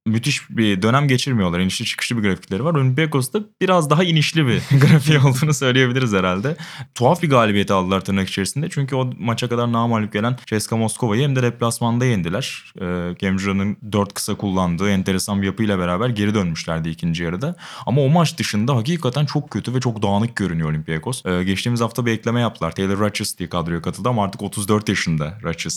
Müthiş 0.07 0.49
bir 0.49 0.81
dönem 0.81 1.07
geçirmiyorlar. 1.07 1.59
İnişli 1.59 1.85
çıkışlı 1.85 2.17
bir 2.17 2.21
grafikleri 2.21 2.63
var. 2.63 2.75
Olympiakos'ta 2.75 3.39
biraz 3.61 3.89
daha 3.89 4.03
inişli 4.03 4.47
bir 4.47 4.61
grafiği 4.81 5.19
olduğunu 5.19 5.53
söyleyebiliriz 5.53 6.13
herhalde. 6.13 6.57
Tuhaf 6.95 7.21
bir 7.21 7.29
galibiyeti 7.29 7.73
aldılar 7.73 8.01
tırnak 8.01 8.29
içerisinde. 8.29 8.69
Çünkü 8.69 8.95
o 8.95 9.09
maça 9.19 9.49
kadar 9.49 9.71
namalip 9.71 10.13
gelen 10.13 10.37
CSKA 10.45 10.77
Moskova'yı 10.77 11.23
hem 11.23 11.35
de 11.35 11.43
deplasmanda 11.43 12.05
yendiler. 12.05 12.73
Ee, 12.81 13.15
Gemcura'nın 13.19 13.77
dört 13.91 14.13
kısa 14.13 14.35
kullandığı 14.35 14.89
enteresan 14.89 15.41
bir 15.41 15.47
yapıyla 15.47 15.79
beraber 15.79 16.09
geri 16.09 16.35
dönmüşlerdi 16.35 16.89
ikinci 16.89 17.23
yarıda. 17.23 17.55
Ama 17.85 18.01
o 18.01 18.09
maç 18.09 18.37
dışında 18.37 18.75
hakikaten 18.75 19.25
çok 19.25 19.51
kötü 19.51 19.73
ve 19.73 19.79
çok 19.79 20.03
dağınık 20.03 20.35
görünüyor 20.35 20.69
Olympiakos. 20.69 21.25
Ee, 21.25 21.43
geçtiğimiz 21.43 21.81
hafta 21.81 22.05
bir 22.05 22.11
ekleme 22.11 22.41
yaptılar. 22.41 22.71
Taylor 22.71 22.99
Ratchis 22.99 23.37
diye 23.37 23.49
kadroya 23.49 23.81
katıldı 23.81 24.09
ama 24.09 24.23
artık 24.23 24.41
34 24.41 24.89
yaşında 24.89 25.33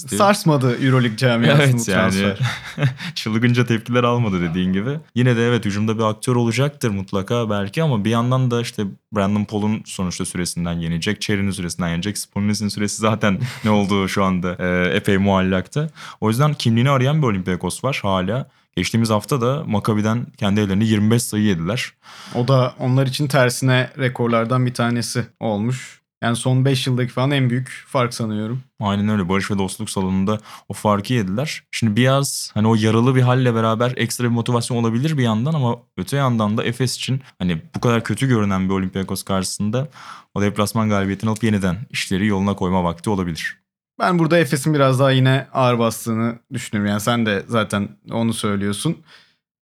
diye. 0.09 0.19
Sarsmadı 0.19 0.85
Euroleague 0.85 1.17
camiasını 1.17 1.63
Evet 1.63 1.89
yani 1.89 2.11
transfer. 2.13 2.39
çılgınca 3.15 3.67
tepkiler 3.67 4.05
almadı 4.21 4.41
dediğin 4.41 4.73
gibi. 4.73 4.99
Yine 5.15 5.37
de 5.37 5.47
evet 5.47 5.65
hücumda 5.65 5.99
bir 5.99 6.03
aktör 6.03 6.37
olacaktır 6.37 6.91
mutlaka 6.91 7.51
belki 7.51 7.83
ama 7.83 8.05
bir 8.05 8.11
yandan 8.11 8.51
da 8.51 8.61
işte 8.61 8.85
Brandon 9.13 9.45
Paul'un 9.45 9.83
sonuçta 9.85 10.25
süresinden 10.25 10.73
yenecek. 10.73 11.21
Cherry'nin 11.21 11.51
süresinden 11.51 11.89
yenecek. 11.89 12.19
Spolinis'in 12.19 12.69
süresi 12.69 12.97
zaten 12.97 13.39
ne 13.65 13.71
olduğu 13.71 14.09
şu 14.09 14.25
anda 14.25 14.57
e, 14.59 14.97
epey 14.97 15.19
muallakta. 15.19 15.89
O 16.21 16.29
yüzden 16.29 16.55
kimliğini 16.55 16.91
arayan 16.91 17.23
bir 17.23 17.27
Olympiakos 17.27 17.85
var 17.85 18.01
hala. 18.03 18.49
Geçtiğimiz 18.77 19.11
hafta 19.11 19.41
da 19.41 19.65
Maccabi'den 19.67 20.27
kendi 20.37 20.61
evlerinde 20.61 20.85
25 20.85 21.23
sayı 21.23 21.45
yediler. 21.45 21.93
O 22.35 22.49
da 22.49 22.75
onlar 22.79 23.07
için 23.07 23.27
tersine 23.27 23.91
rekorlardan 23.99 24.67
bir 24.67 24.75
tanesi 24.75 25.27
olmuş. 25.41 26.00
Yani 26.23 26.37
son 26.37 26.65
5 26.65 26.87
yıldaki 26.87 27.13
falan 27.13 27.31
en 27.31 27.51
büyük 27.51 27.85
fark 27.87 28.15
sanıyorum. 28.15 28.63
Aynen 28.81 29.09
öyle. 29.09 29.29
Barış 29.29 29.51
ve 29.51 29.59
dostluk 29.59 29.91
salonunda 29.91 30.39
o 30.69 30.75
farkı 30.75 31.13
yediler. 31.13 31.63
Şimdi 31.71 31.97
biraz 31.97 32.51
hani 32.55 32.69
o 32.69 32.75
yaralı 32.75 33.15
bir 33.15 33.23
halle 33.23 33.55
beraber 33.55 33.93
ekstra 33.97 34.25
bir 34.25 34.29
motivasyon 34.29 34.77
olabilir 34.77 35.19
bir 35.19 35.23
yandan 35.23 35.55
ama 35.55 35.77
öte 35.97 36.17
yandan 36.17 36.57
da 36.57 36.65
Efes 36.65 36.97
için 36.97 37.21
hani 37.39 37.63
bu 37.75 37.81
kadar 37.81 38.05
kötü 38.05 38.29
görünen 38.29 38.69
bir 38.69 38.75
Olympiakos 38.75 39.23
karşısında 39.23 39.89
o 40.35 40.43
deplasman 40.43 40.89
galibiyetini 40.89 41.31
alıp 41.31 41.45
yeniden 41.45 41.77
işleri 41.91 42.27
yoluna 42.27 42.57
koyma 42.57 42.85
vakti 42.85 43.11
olabilir. 43.11 43.61
Ben 44.01 44.19
burada 44.19 44.39
Efes'in 44.39 44.75
biraz 44.75 45.01
daha 45.01 45.11
yine 45.11 45.47
ağır 45.53 45.79
bastığını 45.79 46.39
düşünüyorum. 46.53 46.91
Yani 46.91 47.01
sen 47.01 47.27
de 47.27 47.45
zaten 47.49 47.89
onu 48.11 48.35
söylüyorsun. 48.35 48.97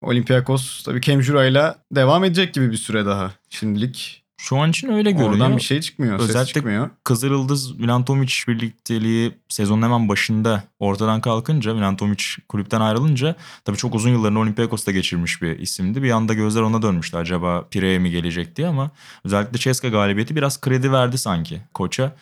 Olympiakos 0.01 0.83
tabii 0.83 1.01
Kemjura'yla 1.01 1.75
devam 1.91 2.23
edecek 2.23 2.53
gibi 2.53 2.71
bir 2.71 2.77
süre 2.77 3.05
daha 3.05 3.31
şimdilik. 3.49 4.26
Şu 4.39 4.57
an 4.57 4.69
için 4.69 4.89
öyle 4.89 5.11
görünüyor. 5.11 5.33
Oradan 5.33 5.57
bir 5.57 5.61
şey 5.61 5.81
çıkmıyor. 5.81 6.19
Ses 6.19 6.29
Özellikle 6.29 6.53
çıkmıyor. 6.53 6.89
Kızıl 7.03 7.27
Yıldız 7.27 7.79
Milan 7.79 8.05
Tomic 8.05 8.33
birlikteliği 8.47 9.33
sezonun 9.49 9.81
hemen 9.81 10.09
başında 10.09 10.63
ortadan 10.79 11.21
kalkınca 11.21 11.73
Milan 11.73 11.97
Tomic 11.97 12.23
kulüpten 12.49 12.81
ayrılınca 12.81 13.35
tabii 13.65 13.77
çok 13.77 13.95
uzun 13.95 14.09
yıllarını 14.09 14.39
Olympiakos'ta 14.39 14.91
geçirmiş 14.91 15.41
bir 15.41 15.59
isimdi. 15.59 16.03
Bir 16.03 16.11
anda 16.11 16.33
gözler 16.33 16.61
ona 16.61 16.81
dönmüştü 16.81 17.17
acaba 17.17 17.65
Pire'ye 17.71 17.99
mi 17.99 18.11
gelecek 18.11 18.55
diye 18.55 18.67
ama 18.67 18.91
özellikle 19.25 19.57
Ceska 19.57 19.87
galibiyeti 19.87 20.35
biraz 20.35 20.61
kredi 20.61 20.91
verdi 20.91 21.17
sanki 21.17 21.61
koça. 21.73 22.15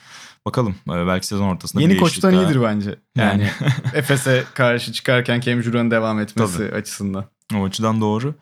Bakalım 0.46 0.76
e, 0.90 1.08
belki 1.08 1.28
sezon 1.28 1.48
ortasında 1.48 1.82
Yeni 1.82 1.98
koçtan 1.98 2.34
daha- 2.34 2.44
iyidir 2.44 2.62
bence. 2.64 2.96
Yani 3.18 3.50
Efes'e 3.94 4.44
karşı 4.54 4.94
çıkarken 4.94 5.42
Juran'ın 5.62 5.92
devam 5.92 6.20
etmesi 6.20 6.64
açısından. 6.72 7.26
O 7.56 7.64
açıdan 7.66 8.02
doğru. 8.02 8.36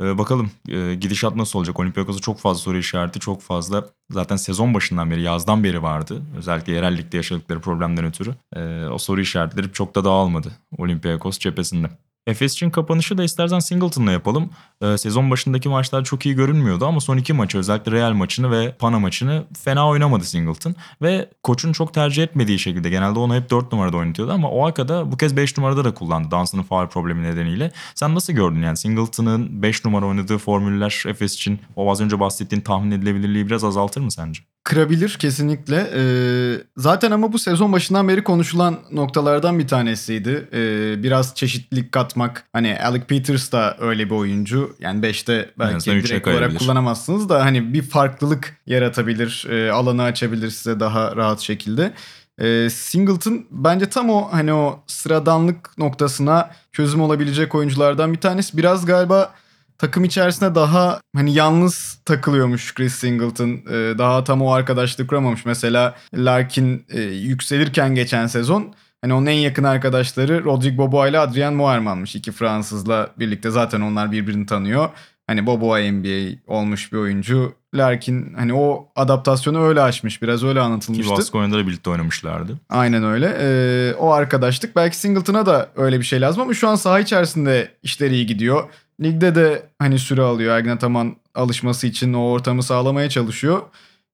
Ee, 0.00 0.18
bakalım 0.18 0.50
e, 0.68 0.94
gidişat 0.94 1.36
nasıl 1.36 1.58
olacak? 1.58 1.80
Olympiakos'a 1.80 2.20
çok 2.20 2.38
fazla 2.38 2.60
soru 2.62 2.78
işareti, 2.78 3.20
çok 3.20 3.42
fazla 3.42 3.88
zaten 4.10 4.36
sezon 4.36 4.74
başından 4.74 5.10
beri, 5.10 5.22
yazdan 5.22 5.64
beri 5.64 5.82
vardı. 5.82 6.22
Özellikle 6.36 6.72
yerel 6.72 6.98
ligde 6.98 7.16
yaşadıkları 7.16 7.60
problemden 7.60 8.04
ötürü. 8.04 8.34
Ee, 8.56 8.86
o 8.86 8.98
soru 8.98 9.20
işaretleri 9.20 9.72
çok 9.72 9.94
da 9.94 10.04
dağılmadı 10.04 10.52
Olympiakos 10.78 11.38
cephesinde. 11.38 11.90
Efes 12.26 12.52
için 12.52 12.70
kapanışı 12.70 13.18
da 13.18 13.24
istersen 13.24 13.58
Singleton'la 13.58 14.12
yapalım. 14.12 14.50
Ee, 14.82 14.98
sezon 14.98 15.30
başındaki 15.30 15.68
maçlar 15.68 16.04
çok 16.04 16.26
iyi 16.26 16.34
görünmüyordu 16.34 16.86
ama 16.86 17.00
son 17.00 17.16
iki 17.16 17.32
maçı 17.32 17.58
özellikle 17.58 17.92
Real 17.92 18.12
maçını 18.12 18.50
ve 18.50 18.72
Pana 18.78 18.98
maçını 18.98 19.44
fena 19.64 19.88
oynamadı 19.88 20.24
Singleton. 20.24 20.74
Ve 21.02 21.28
koçun 21.42 21.72
çok 21.72 21.94
tercih 21.94 22.22
etmediği 22.22 22.58
şekilde 22.58 22.90
genelde 22.90 23.18
onu 23.18 23.34
hep 23.34 23.50
4 23.50 23.72
numarada 23.72 23.96
oynatıyordu 23.96 24.32
ama 24.32 24.50
o 24.50 24.66
arkada 24.66 25.12
bu 25.12 25.16
kez 25.16 25.36
5 25.36 25.58
numarada 25.58 25.84
da 25.84 25.94
kullandı 25.94 26.30
Dansın'ın 26.30 26.62
faul 26.62 26.86
problemi 26.86 27.22
nedeniyle. 27.22 27.72
Sen 27.94 28.14
nasıl 28.14 28.32
gördün 28.32 28.62
yani 28.62 28.76
Singleton'ın 28.76 29.62
5 29.62 29.84
numara 29.84 30.06
oynadığı 30.06 30.38
formüller 30.38 31.02
Efes 31.06 31.34
için 31.34 31.60
o 31.76 31.90
az 31.90 32.00
önce 32.00 32.20
bahsettiğin 32.20 32.62
tahmin 32.62 32.90
edilebilirliği 32.90 33.46
biraz 33.46 33.64
azaltır 33.64 34.00
mı 34.00 34.12
sence? 34.12 34.40
Kırabilir 34.64 35.16
kesinlikle. 35.20 35.90
Ee, 35.94 36.62
zaten 36.76 37.10
ama 37.10 37.32
bu 37.32 37.38
sezon 37.38 37.72
başından 37.72 38.08
beri 38.08 38.24
konuşulan 38.24 38.78
noktalardan 38.92 39.58
bir 39.58 39.68
tanesiydi. 39.68 40.48
Ee, 40.52 41.02
biraz 41.02 41.34
çeşitlilik 41.34 41.92
katmak. 42.14 42.44
Hani 42.52 42.78
Alec 42.78 43.04
Peters 43.04 43.52
da 43.52 43.76
öyle 43.80 44.06
bir 44.06 44.14
oyuncu. 44.14 44.76
Yani 44.80 45.06
5'te 45.06 45.50
belki 45.58 45.90
üçe 45.90 46.08
direkt 46.08 46.28
olarak 46.28 46.58
kullanamazsınız 46.58 47.28
da 47.28 47.44
hani 47.44 47.74
bir 47.74 47.82
farklılık 47.82 48.56
yaratabilir. 48.66 49.46
e, 49.50 49.72
alanı 49.72 50.02
açabilir 50.02 50.50
size 50.50 50.80
daha 50.80 51.16
rahat 51.16 51.40
şekilde. 51.40 51.92
Ee, 52.38 52.68
Singleton 52.70 53.46
bence 53.50 53.86
tam 53.86 54.10
o 54.10 54.32
hani 54.32 54.52
o 54.52 54.82
sıradanlık 54.86 55.78
noktasına 55.78 56.50
çözüm 56.72 57.00
olabilecek 57.00 57.54
oyunculardan 57.54 58.12
bir 58.12 58.20
tanesi. 58.20 58.56
Biraz 58.56 58.86
galiba 58.86 59.34
takım 59.78 60.04
içerisinde 60.04 60.54
daha 60.54 61.00
hani 61.16 61.34
yalnız 61.34 61.98
takılıyormuş 62.04 62.74
Chris 62.74 62.94
Singleton. 62.94 63.48
Ee, 63.48 63.98
daha 63.98 64.24
tam 64.24 64.42
o 64.42 64.52
arkadaşlık 64.52 65.08
kuramamış. 65.08 65.44
Mesela 65.44 65.94
Larkin 66.14 66.86
e, 66.88 67.00
yükselirken 67.00 67.94
geçen 67.94 68.26
sezon 68.26 68.74
hani 69.04 69.14
onun 69.14 69.26
en 69.26 69.32
yakın 69.32 69.64
arkadaşları 69.64 70.44
Rodrigue 70.44 70.78
Boboa 70.78 71.08
ile 71.08 71.18
Adrien 71.18 71.54
Moerman'mış. 71.54 72.16
İki 72.16 72.32
Fransızla 72.32 73.10
birlikte 73.18 73.50
zaten 73.50 73.80
onlar 73.80 74.12
birbirini 74.12 74.46
tanıyor. 74.46 74.88
Hani 75.26 75.46
Boboa 75.46 75.78
NBA 75.78 76.36
olmuş 76.46 76.92
bir 76.92 76.98
oyuncu. 76.98 77.52
Larkin 77.74 78.34
hani 78.34 78.54
o 78.54 78.88
adaptasyonu 78.96 79.64
öyle 79.64 79.80
açmış. 79.80 80.22
Biraz 80.22 80.44
öyle 80.44 80.58
Ki 80.58 80.60
anlatılmıştı. 80.60 81.12
Baskonya'da 81.12 81.58
da 81.58 81.66
birlikte 81.66 81.90
oynamışlardı. 81.90 82.60
Aynen 82.68 83.04
öyle. 83.04 83.36
Ee, 83.40 83.94
o 83.94 84.12
arkadaşlık. 84.12 84.76
Belki 84.76 84.96
Singleton'a 84.96 85.46
da 85.46 85.68
öyle 85.76 85.98
bir 85.98 86.04
şey 86.04 86.20
lazım 86.20 86.42
ama 86.42 86.54
şu 86.54 86.68
an 86.68 86.74
saha 86.74 87.00
içerisinde 87.00 87.70
işleri 87.82 88.14
iyi 88.14 88.26
gidiyor. 88.26 88.68
Ligde 89.00 89.34
de 89.34 89.66
hani 89.78 89.98
süre 89.98 90.22
alıyor. 90.22 90.56
Ergin 90.56 90.70
Ataman 90.70 91.16
alışması 91.34 91.86
için 91.86 92.12
o 92.12 92.20
ortamı 92.20 92.62
sağlamaya 92.62 93.08
çalışıyor. 93.08 93.62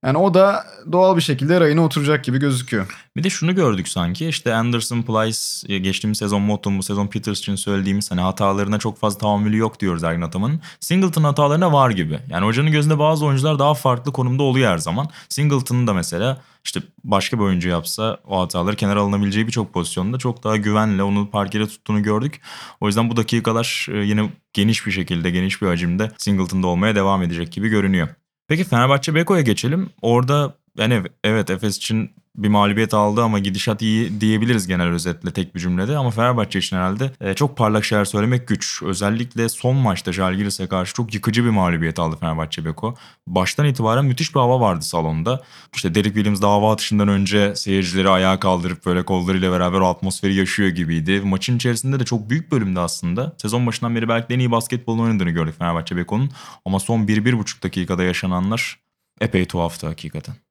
Yani 0.05 0.19
o 0.19 0.35
da 0.35 0.65
doğal 0.93 1.17
bir 1.17 1.23
şekilde 1.23 1.61
rayına 1.61 1.85
oturacak 1.85 2.25
gibi 2.25 2.39
gözüküyor. 2.39 3.01
Bir 3.17 3.25
de 3.25 3.31
şunu 3.31 3.55
gördük 3.55 3.89
sanki 3.89 4.29
işte 4.29 4.55
Anderson, 4.55 5.03
Plyce 5.03 5.75
e, 5.75 5.79
geçtiğimiz 5.79 6.19
sezon 6.19 6.43
Motton 6.43 6.79
bu 6.79 6.83
sezon 6.83 7.07
Peters 7.07 7.39
için 7.39 7.55
söylediğimiz 7.55 8.11
hani 8.11 8.21
hatalarına 8.21 8.79
çok 8.79 8.99
fazla 8.99 9.19
tahammülü 9.19 9.57
yok 9.57 9.81
diyoruz 9.81 10.05
Ergin 10.05 10.23
Ataman'ın. 10.23 10.61
Singleton 10.81 11.25
hatalarına 11.25 11.73
var 11.73 11.91
gibi. 11.91 12.19
Yani 12.29 12.47
hocanın 12.47 12.73
gözünde 12.73 12.99
bazı 12.99 13.27
oyuncular 13.27 13.59
daha 13.59 13.75
farklı 13.75 14.13
konumda 14.13 14.43
oluyor 14.43 14.73
her 14.73 14.79
zaman. 14.79 15.09
Singleton'ın 15.29 15.87
da 15.87 15.95
mesela 15.95 16.43
işte 16.65 16.81
başka 17.05 17.39
bir 17.39 17.43
oyuncu 17.43 17.69
yapsa 17.69 18.19
o 18.27 18.41
hataları 18.41 18.77
kenara 18.77 19.01
alınabileceği 19.01 19.47
birçok 19.47 19.75
pozisyonda 19.75 20.19
çok 20.19 20.45
daha 20.45 20.57
güvenle 20.57 21.03
onu 21.03 21.31
parkede 21.31 21.67
tuttuğunu 21.67 22.03
gördük. 22.03 22.41
O 22.81 22.87
yüzden 22.87 23.11
bu 23.11 23.17
dakikalar 23.17 23.87
e, 23.93 23.97
yine 23.97 24.31
geniş 24.53 24.87
bir 24.87 24.93
şekilde 24.93 25.31
geniş 25.31 25.63
bir 25.63 25.67
hacimde 25.67 26.13
Singleton'da 26.19 26.67
olmaya 26.67 26.95
devam 26.95 27.23
edecek 27.23 27.53
gibi 27.53 27.69
görünüyor. 27.69 28.09
Peki 28.51 28.65
Fenerbahçe 28.65 29.15
Beko'ya 29.15 29.41
geçelim. 29.41 29.91
Orada 30.03 30.55
yani 30.81 31.03
evet 31.25 31.51
Efes 31.51 31.77
için 31.77 32.11
bir 32.37 32.49
mağlubiyet 32.49 32.95
aldı 32.95 33.23
ama 33.23 33.39
gidişat 33.39 33.83
iyi 33.83 34.21
diyebiliriz 34.21 34.67
genel 34.67 34.89
özetle 34.89 35.31
tek 35.31 35.55
bir 35.55 35.61
cümlede. 35.61 35.97
Ama 35.97 36.11
Fenerbahçe 36.11 36.59
için 36.59 36.77
herhalde 36.77 37.13
e, 37.21 37.35
çok 37.35 37.57
parlak 37.57 37.85
şeyler 37.85 38.05
söylemek 38.05 38.49
güç. 38.49 38.83
Özellikle 38.83 39.49
son 39.49 39.77
maçta 39.77 40.13
Žalgiris'e 40.13 40.67
karşı 40.67 40.95
çok 40.95 41.15
yıkıcı 41.15 41.45
bir 41.45 41.51
mağlubiyet 41.51 41.99
aldı 41.99 42.17
Fenerbahçe 42.21 42.65
Beko. 42.65 42.95
Baştan 43.27 43.67
itibaren 43.67 44.05
müthiş 44.05 44.35
bir 44.35 44.41
hava 44.41 44.61
vardı 44.61 44.85
salonda. 44.85 45.43
İşte 45.75 45.95
Derek 45.95 46.15
Williams 46.15 46.43
dava 46.43 46.73
atışından 46.73 47.09
önce 47.09 47.57
seyircileri 47.57 48.09
ayağa 48.09 48.41
kaldırıp 48.41 48.87
böyle 48.87 49.05
kollarıyla 49.05 49.53
beraber 49.53 49.81
o 49.81 49.89
atmosferi 49.89 50.35
yaşıyor 50.35 50.69
gibiydi. 50.69 51.21
Maçın 51.21 51.57
içerisinde 51.57 52.01
de 52.01 52.05
çok 52.05 52.31
büyük 52.31 52.53
bölümde 52.53 52.81
aslında. 52.81 53.35
Sezon 53.39 53.67
başından 53.67 53.97
beri 53.97 54.09
belki 54.09 54.29
de 54.29 54.35
en 54.35 54.39
iyi 54.39 54.51
basketbolunu 54.51 55.03
oynadığını 55.03 55.31
gördük 55.31 55.55
Fenerbahçe 55.59 55.97
Beko'nun. 55.97 56.31
Ama 56.65 56.81
son 56.81 57.01
1-1,5 57.07 57.63
dakikada 57.63 58.03
yaşananlar 58.03 58.79
epey 59.21 59.45
tuhaftı 59.45 59.87
hakikaten. 59.87 60.50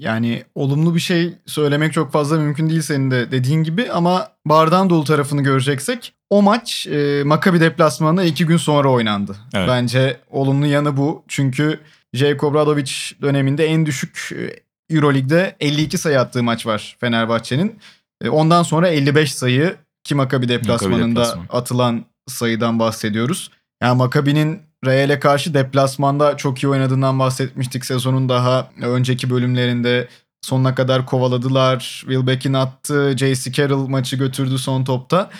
Yani 0.00 0.44
olumlu 0.54 0.94
bir 0.94 1.00
şey 1.00 1.34
söylemek 1.46 1.92
çok 1.92 2.12
fazla 2.12 2.36
mümkün 2.38 2.70
değil 2.70 2.82
senin 2.82 3.10
de 3.10 3.30
dediğin 3.30 3.62
gibi 3.62 3.92
ama 3.92 4.28
bardağın 4.46 4.90
dolu 4.90 5.04
tarafını 5.04 5.42
göreceksek 5.42 6.12
o 6.30 6.42
maç 6.42 6.86
e, 6.86 7.22
Maccabi 7.24 7.60
deplasmanında 7.60 8.24
iki 8.24 8.46
gün 8.46 8.56
sonra 8.56 8.88
oynandı. 8.88 9.36
Evet. 9.54 9.68
Bence 9.68 10.20
olumlu 10.30 10.66
yanı 10.66 10.96
bu. 10.96 11.24
Çünkü 11.28 11.80
Jelko 12.14 12.46
Obradovic 12.46 12.92
döneminde 13.22 13.66
en 13.66 13.86
düşük 13.86 14.30
e, 14.32 14.60
Euroleague'de 14.94 15.56
52 15.60 15.98
sayı 15.98 16.20
attığı 16.20 16.42
maç 16.42 16.66
var 16.66 16.96
Fenerbahçe'nin. 17.00 17.78
E, 18.24 18.28
ondan 18.28 18.62
sonra 18.62 18.88
55 18.88 19.34
sayı 19.34 19.76
ki 20.04 20.14
Maccabi 20.14 20.48
deplasmanında 20.48 21.20
deplasman. 21.20 21.46
atılan 21.50 22.04
sayıdan 22.28 22.78
bahsediyoruz. 22.78 23.50
Yani 23.82 23.96
Maccabi'nin 23.96 24.69
Real'e 24.86 25.18
karşı 25.20 25.54
deplasmanda 25.54 26.36
çok 26.36 26.62
iyi 26.62 26.68
oynadığından 26.68 27.18
bahsetmiştik 27.18 27.84
sezonun 27.84 28.28
daha 28.28 28.70
önceki 28.82 29.30
bölümlerinde. 29.30 30.08
Sonuna 30.42 30.74
kadar 30.74 31.06
kovaladılar. 31.06 31.78
Will 31.78 32.26
Beck'in 32.26 32.52
attı. 32.52 33.14
J.C. 33.16 33.52
Carroll 33.52 33.86
maçı 33.86 34.16
götürdü 34.16 34.58
son 34.58 34.84
topta. 34.84 35.30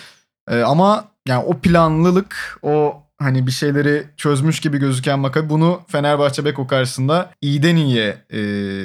Ee, 0.49 0.61
ama 0.61 1.05
yani 1.27 1.43
o 1.43 1.57
planlılık, 1.57 2.59
o 2.61 3.03
hani 3.19 3.47
bir 3.47 3.51
şeyleri 3.51 4.07
çözmüş 4.17 4.59
gibi 4.59 4.77
gözüken 4.77 5.19
Maccabi 5.19 5.49
bunu 5.49 5.81
Fenerbahçe 5.87 6.45
Beko 6.45 6.67
karşısında 6.67 7.31
iyiden 7.41 7.75
iyiye 7.75 8.17
e, 8.29 8.41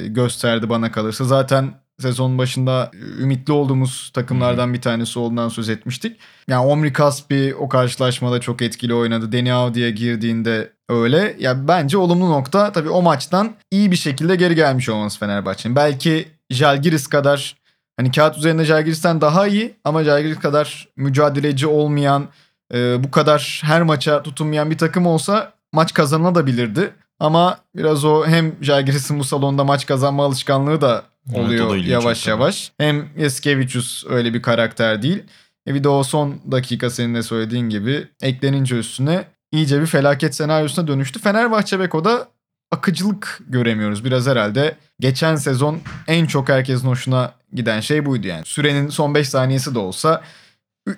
gösterdi 0.07 0.69
bana 0.69 0.91
kalırsa. 0.91 1.25
Zaten 1.25 1.73
sezon 1.99 2.37
başında 2.37 2.91
ümitli 3.19 3.53
olduğumuz 3.53 4.11
takımlardan 4.13 4.73
bir 4.73 4.81
tanesi 4.81 5.19
olduğundan 5.19 5.49
söz 5.49 5.69
etmiştik. 5.69 6.19
Yani 6.47 6.65
Omri 6.65 6.93
Kaspi 6.93 7.55
o 7.59 7.69
karşılaşmada 7.69 8.41
çok 8.41 8.61
etkili 8.61 8.93
oynadı. 8.93 9.31
Deni 9.31 9.53
Avdi'ye 9.53 9.91
girdiğinde 9.91 10.73
öyle. 10.89 11.35
Ya 11.39 11.67
bence 11.67 11.97
olumlu 11.97 12.29
nokta 12.29 12.71
tabii 12.71 12.89
o 12.89 13.01
maçtan 13.01 13.51
iyi 13.71 13.91
bir 13.91 13.95
şekilde 13.95 14.35
geri 14.35 14.55
gelmiş 14.55 14.89
olması 14.89 15.19
Fenerbahçe'nin. 15.19 15.75
Belki 15.75 16.27
Jalgiris 16.49 17.07
kadar 17.07 17.55
hani 17.97 18.11
kağıt 18.11 18.37
üzerinde 18.37 18.65
Jalgiris'ten 18.65 19.21
daha 19.21 19.47
iyi 19.47 19.75
ama 19.83 20.03
Jalgiris 20.03 20.39
kadar 20.39 20.87
mücadeleci 20.95 21.67
olmayan, 21.67 22.27
e, 22.73 23.03
bu 23.03 23.11
kadar 23.11 23.61
her 23.65 23.81
maça 23.81 24.23
tutunmayan 24.23 24.71
bir 24.71 24.77
takım 24.77 25.07
olsa 25.07 25.53
maç 25.73 25.93
kazanılabilirdi. 25.93 26.93
Ama 27.19 27.57
biraz 27.75 28.05
o 28.05 28.25
hem 28.25 28.55
Jalgiris'in 28.61 29.19
bu 29.19 29.23
salonda 29.23 29.63
maç 29.63 29.85
kazanma 29.85 30.25
alışkanlığı 30.25 30.81
da 30.81 31.03
oluyor 31.33 31.75
ilginç 31.75 31.91
yavaş 31.91 32.27
yavaş. 32.27 32.71
Hem 32.77 33.09
Yaskevicius 33.17 34.03
öyle 34.09 34.33
bir 34.33 34.41
karakter 34.41 35.01
değil. 35.01 35.23
E 35.67 35.73
bir 35.73 35.83
de 35.83 35.89
o 35.89 36.03
son 36.03 36.41
dakika 36.51 36.89
senin 36.89 37.15
de 37.15 37.23
söylediğin 37.23 37.69
gibi 37.69 38.07
eklenince 38.21 38.77
üstüne 38.77 39.25
iyice 39.51 39.81
bir 39.81 39.85
felaket 39.85 40.35
senaryosuna 40.35 40.87
dönüştü. 40.87 41.19
Fenerbahçe 41.19 41.79
Beko'da 41.79 42.27
akıcılık 42.71 43.39
göremiyoruz. 43.47 44.05
Biraz 44.05 44.27
herhalde 44.27 44.75
geçen 44.99 45.35
sezon 45.35 45.79
en 46.07 46.25
çok 46.25 46.49
herkesin 46.49 46.87
hoşuna 46.87 47.33
giden 47.53 47.79
şey 47.79 48.05
buydu 48.05 48.27
yani. 48.27 48.45
Sürenin 48.45 48.89
son 48.89 49.15
5 49.15 49.29
saniyesi 49.29 49.75
de 49.75 49.79
olsa 49.79 50.23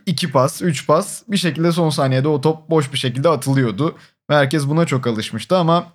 2 0.06 0.32
pas, 0.32 0.62
3 0.62 0.88
pas 0.88 1.24
bir 1.28 1.38
şekilde 1.38 1.72
son 1.72 1.90
saniyede 1.90 2.28
o 2.28 2.42
top 2.42 2.70
boş 2.70 2.94
bir 2.94 2.98
şekilde 2.98 3.30
atılıyordu. 3.30 3.96
Ve 4.30 4.36
herkes 4.36 4.68
buna 4.68 4.86
çok 4.86 5.08
alışmıştı 5.08 5.58
ama 5.58 5.94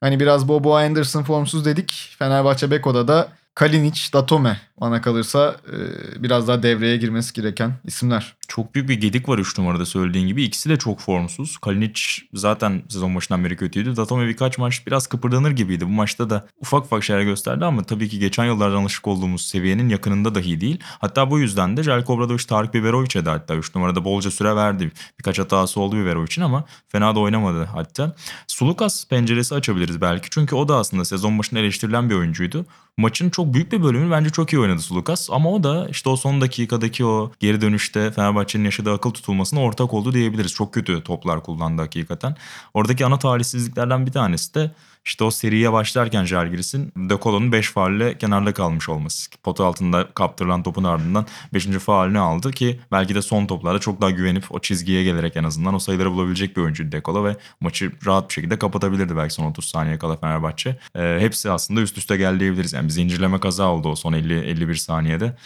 hani 0.00 0.20
biraz 0.20 0.48
Bobo 0.48 0.76
Anderson 0.76 1.22
formsuz 1.22 1.64
dedik. 1.64 2.14
Fenerbahçe 2.18 2.70
Beko'da 2.70 3.08
da 3.08 3.28
Kalinic, 3.58 4.12
Datome 4.12 4.60
bana 4.80 5.00
kalırsa 5.00 5.56
e, 5.66 6.22
biraz 6.22 6.48
daha 6.48 6.62
devreye 6.62 6.96
girmesi 6.96 7.32
gereken 7.34 7.72
isimler. 7.84 8.36
Çok 8.48 8.74
büyük 8.74 8.88
bir 8.88 8.94
gedik 8.94 9.28
var 9.28 9.38
3 9.38 9.58
numarada 9.58 9.86
söylediğin 9.86 10.26
gibi. 10.26 10.42
İkisi 10.42 10.70
de 10.70 10.76
çok 10.76 11.00
formsuz. 11.00 11.58
Kalinic 11.58 12.00
zaten 12.34 12.82
sezon 12.88 13.16
başından 13.16 13.44
beri 13.44 13.56
kötüydü. 13.56 13.96
Datome 13.96 14.28
birkaç 14.28 14.58
maç 14.58 14.86
biraz 14.86 15.06
kıpırdanır 15.06 15.50
gibiydi. 15.50 15.84
Bu 15.86 15.90
maçta 15.90 16.30
da 16.30 16.46
ufak 16.60 16.84
ufak 16.84 17.04
şeyler 17.04 17.22
gösterdi 17.22 17.64
ama 17.64 17.82
tabii 17.82 18.08
ki 18.08 18.18
geçen 18.18 18.44
yıllardan 18.44 18.82
alışık 18.82 19.06
olduğumuz 19.06 19.46
seviyenin 19.46 19.88
yakınında 19.88 20.34
dahi 20.34 20.60
değil. 20.60 20.80
Hatta 20.98 21.30
bu 21.30 21.38
yüzden 21.38 21.76
de 21.76 21.82
Jelko 21.82 22.12
Obradovic 22.12 22.46
Tarık 22.48 22.74
Biberovic'e 22.74 23.24
de 23.24 23.30
hatta 23.30 23.54
3 23.54 23.74
numarada 23.74 24.04
bolca 24.04 24.30
süre 24.30 24.56
verdi. 24.56 24.90
Birkaç 25.18 25.38
hatası 25.38 25.80
oldu 25.80 25.96
Biberovic'in 25.96 26.42
ama 26.42 26.64
fena 26.88 27.14
da 27.14 27.20
oynamadı 27.20 27.64
hatta. 27.64 28.16
Sulukas 28.46 29.08
penceresi 29.08 29.54
açabiliriz 29.54 30.00
belki. 30.00 30.30
Çünkü 30.30 30.54
o 30.54 30.68
da 30.68 30.76
aslında 30.76 31.04
sezon 31.04 31.38
başında 31.38 31.60
eleştirilen 31.60 32.10
bir 32.10 32.14
oyuncuydu. 32.14 32.66
Maçın 32.96 33.30
çok 33.30 33.47
büyük 33.54 33.72
bir 33.72 33.82
bölümünü 33.82 34.10
bence 34.10 34.30
çok 34.30 34.52
iyi 34.52 34.60
oynadı 34.60 34.80
Sulukas. 34.80 35.28
Ama 35.30 35.50
o 35.52 35.62
da 35.62 35.88
işte 35.88 36.10
o 36.10 36.16
son 36.16 36.40
dakikadaki 36.40 37.04
o 37.04 37.32
geri 37.40 37.60
dönüşte 37.60 38.10
Fenerbahçe'nin 38.10 38.64
yaşadığı 38.64 38.92
akıl 38.92 39.10
tutulmasına 39.10 39.60
ortak 39.60 39.94
oldu 39.94 40.12
diyebiliriz. 40.12 40.52
Çok 40.52 40.74
kötü 40.74 41.02
toplar 41.02 41.42
kullandı 41.42 41.82
hakikaten. 41.82 42.36
Oradaki 42.74 43.06
ana 43.06 43.18
talihsizliklerden 43.18 44.06
bir 44.06 44.12
tanesi 44.12 44.54
de 44.54 44.70
işte 45.04 45.24
o 45.24 45.30
seriye 45.30 45.72
başlarken 45.72 46.24
Jalgiris'in 46.24 46.92
De 46.96 47.18
Colo'nun 47.22 47.52
5 47.52 47.70
faulle 47.70 48.18
kenarda 48.18 48.54
kalmış 48.54 48.88
olması. 48.88 49.30
Pota 49.42 49.64
altında 49.64 50.08
kaptırılan 50.14 50.62
topun 50.62 50.84
ardından 50.84 51.26
5. 51.54 51.66
faulünü 51.66 52.18
aldı 52.18 52.50
ki 52.50 52.80
belki 52.92 53.14
de 53.14 53.22
son 53.22 53.46
toplarda 53.46 53.78
çok 53.78 54.00
daha 54.00 54.10
güvenip 54.10 54.44
o 54.50 54.60
çizgiye 54.60 55.04
gelerek 55.04 55.36
en 55.36 55.44
azından 55.44 55.74
o 55.74 55.78
sayıları 55.78 56.12
bulabilecek 56.12 56.56
bir 56.56 56.62
oyuncu 56.62 56.92
De 56.92 57.02
Colo 57.02 57.24
ve 57.24 57.36
maçı 57.60 57.92
rahat 58.06 58.28
bir 58.28 58.34
şekilde 58.34 58.58
kapatabilirdi 58.58 59.16
belki 59.16 59.34
son 59.34 59.44
30 59.44 59.64
saniye 59.64 59.98
kala 59.98 60.16
Fenerbahçe. 60.16 60.78
Ee, 60.96 61.16
hepsi 61.20 61.50
aslında 61.50 61.80
üst 61.80 61.98
üste 61.98 62.16
geldi 62.16 62.40
diyebiliriz. 62.40 62.72
Yani 62.72 62.84
bir 62.84 62.92
zincirleme 62.92 63.40
kaza 63.40 63.64
oldu 63.64 63.88
o 63.88 63.96
son 63.96 64.12
50-51 64.12 64.74
saniyede 64.74 65.36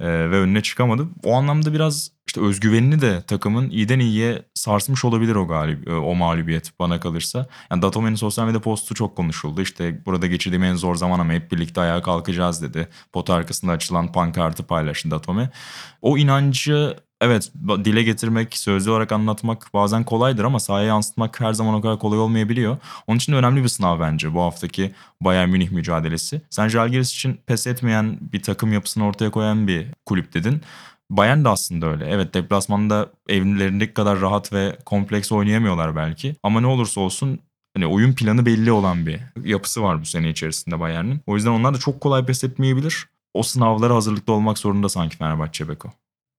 ee, 0.00 0.06
ve 0.06 0.40
önüne 0.40 0.62
çıkamadı. 0.62 1.08
O 1.24 1.34
anlamda 1.34 1.72
biraz 1.72 2.10
işte 2.26 2.40
özgüvenini 2.40 3.00
de 3.00 3.22
takımın 3.22 3.70
iyiden 3.70 3.98
iyiye 3.98 4.42
sarsmış 4.54 5.04
olabilir 5.04 5.34
o 5.34 5.48
galib 5.48 5.86
o 5.86 6.14
mağlubiyet 6.14 6.78
bana 6.78 7.00
kalırsa. 7.00 7.46
Yani 7.70 7.82
Datome'nin 7.82 8.14
sosyal 8.14 8.46
medya 8.46 8.60
postu 8.60 8.94
çok 8.94 9.16
konuşuldu. 9.16 9.62
İşte 9.62 10.04
burada 10.06 10.26
geçirdiğim 10.26 10.64
en 10.64 10.74
zor 10.74 10.94
zaman 10.94 11.18
ama 11.18 11.32
hep 11.32 11.52
birlikte 11.52 11.80
ayağa 11.80 12.02
kalkacağız 12.02 12.62
dedi. 12.62 12.88
Pot 13.12 13.30
arkasında 13.30 13.72
açılan 13.72 14.12
pankartı 14.12 14.62
paylaştı 14.62 15.10
Datome. 15.10 15.50
O 16.02 16.18
inancı 16.18 16.96
evet 17.20 17.52
dile 17.84 18.02
getirmek, 18.02 18.56
sözlü 18.56 18.90
olarak 18.90 19.12
anlatmak 19.12 19.70
bazen 19.74 20.04
kolaydır 20.04 20.44
ama 20.44 20.60
sahaya 20.60 20.86
yansıtmak 20.86 21.40
her 21.40 21.52
zaman 21.52 21.74
o 21.74 21.80
kadar 21.80 21.98
kolay 21.98 22.18
olmayabiliyor. 22.18 22.76
Onun 23.06 23.18
için 23.18 23.32
de 23.32 23.36
önemli 23.36 23.62
bir 23.62 23.68
sınav 23.68 24.00
bence 24.00 24.34
bu 24.34 24.42
haftaki 24.42 24.94
Bayern 25.20 25.48
Münih 25.48 25.70
mücadelesi. 25.70 26.42
Sen 26.50 26.68
Jalgiris 26.68 27.10
için 27.12 27.40
pes 27.46 27.66
etmeyen 27.66 28.18
bir 28.32 28.42
takım 28.42 28.72
yapısını 28.72 29.06
ortaya 29.06 29.30
koyan 29.30 29.68
bir 29.68 29.86
kulüp 30.06 30.34
dedin. 30.34 30.62
Bayern 31.10 31.44
de 31.44 31.48
aslında 31.48 31.86
öyle. 31.86 32.06
Evet 32.08 32.34
deplasmanda 32.34 33.10
evlerindeki 33.28 33.94
kadar 33.94 34.20
rahat 34.20 34.52
ve 34.52 34.76
kompleks 34.86 35.32
oynayamıyorlar 35.32 35.96
belki. 35.96 36.36
Ama 36.42 36.60
ne 36.60 36.66
olursa 36.66 37.00
olsun 37.00 37.38
hani 37.76 37.86
oyun 37.86 38.12
planı 38.12 38.46
belli 38.46 38.72
olan 38.72 39.06
bir 39.06 39.20
yapısı 39.44 39.82
var 39.82 40.00
bu 40.00 40.06
sene 40.06 40.28
içerisinde 40.28 40.80
Bayern'in. 40.80 41.20
O 41.26 41.36
yüzden 41.36 41.50
onlar 41.50 41.74
da 41.74 41.78
çok 41.78 42.00
kolay 42.00 42.26
pes 42.26 42.44
etmeyebilir. 42.44 43.06
O 43.34 43.42
sınavlara 43.42 43.94
hazırlıklı 43.94 44.32
olmak 44.32 44.58
zorunda 44.58 44.88
sanki 44.88 45.16
Fenerbahçe 45.16 45.68
Beko. 45.68 45.92